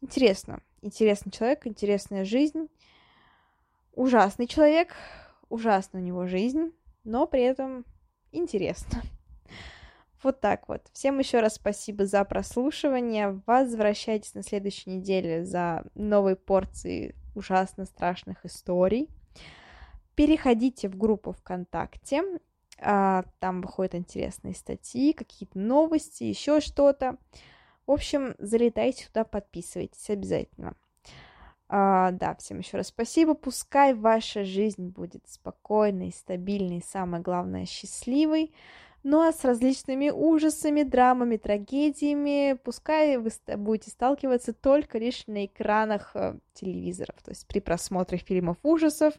Интересно, 0.00 0.60
интересный 0.80 1.30
человек, 1.30 1.66
интересная 1.66 2.24
жизнь. 2.24 2.68
Ужасный 3.92 4.46
человек, 4.46 4.94
ужасная 5.54 6.02
у 6.02 6.04
него 6.04 6.26
жизнь, 6.26 6.72
но 7.04 7.26
при 7.26 7.42
этом 7.42 7.84
интересно. 8.32 9.02
Вот 10.22 10.40
так 10.40 10.70
вот. 10.70 10.80
Всем 10.94 11.18
еще 11.18 11.40
раз 11.40 11.56
спасибо 11.56 12.06
за 12.06 12.24
прослушивание. 12.24 13.42
Возвращайтесь 13.46 14.32
на 14.32 14.42
следующей 14.42 14.88
неделе 14.88 15.44
за 15.44 15.84
новой 15.94 16.34
порцией 16.34 17.14
ужасно 17.34 17.84
страшных 17.84 18.42
историй. 18.46 19.10
Переходите 20.14 20.88
в 20.88 20.96
группу 20.96 21.32
ВКонтакте. 21.32 22.22
А, 22.80 23.24
там 23.38 23.60
выходят 23.60 23.94
интересные 23.94 24.54
статьи, 24.54 25.12
какие-то 25.12 25.58
новости, 25.58 26.24
еще 26.24 26.60
что-то. 26.60 27.18
В 27.86 27.90
общем, 27.90 28.34
залетайте 28.38 29.06
туда, 29.08 29.24
подписывайтесь 29.24 30.08
обязательно. 30.08 30.74
А, 31.68 32.10
да, 32.12 32.34
всем 32.36 32.58
еще 32.58 32.76
раз 32.76 32.88
спасибо. 32.88 33.34
Пускай 33.34 33.94
ваша 33.94 34.44
жизнь 34.44 34.88
будет 34.88 35.26
спокойной, 35.26 36.12
стабильной, 36.12 36.82
самое 36.86 37.22
главное, 37.22 37.66
счастливой. 37.66 38.52
Ну 39.02 39.20
а 39.20 39.32
с 39.32 39.44
различными 39.44 40.08
ужасами, 40.08 40.82
драмами, 40.82 41.36
трагедиями, 41.36 42.58
пускай 42.64 43.18
вы 43.18 43.30
будете 43.58 43.90
сталкиваться 43.90 44.54
только 44.54 44.98
лишь 44.98 45.26
на 45.26 45.44
экранах 45.44 46.12
э, 46.14 46.38
телевизоров, 46.54 47.16
то 47.22 47.30
есть 47.30 47.46
при 47.46 47.60
просмотре 47.60 48.16
фильмов 48.16 48.56
ужасов, 48.62 49.12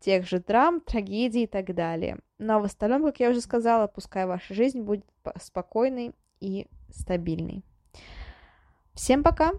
тех 0.00 0.26
же 0.26 0.40
драм, 0.40 0.80
трагедий 0.80 1.42
и 1.42 1.46
так 1.46 1.74
далее. 1.74 2.20
Но 2.38 2.54
ну, 2.54 2.54
а 2.54 2.60
в 2.60 2.64
остальном, 2.64 3.02
как 3.02 3.20
я 3.20 3.28
уже 3.28 3.42
сказала, 3.42 3.86
пускай 3.86 4.24
ваша 4.24 4.54
жизнь 4.54 4.80
будет 4.80 5.04
спокойной 5.42 6.12
и 6.40 6.66
стабильной. 6.90 7.62
Всем 8.94 9.22
пока! 9.22 9.52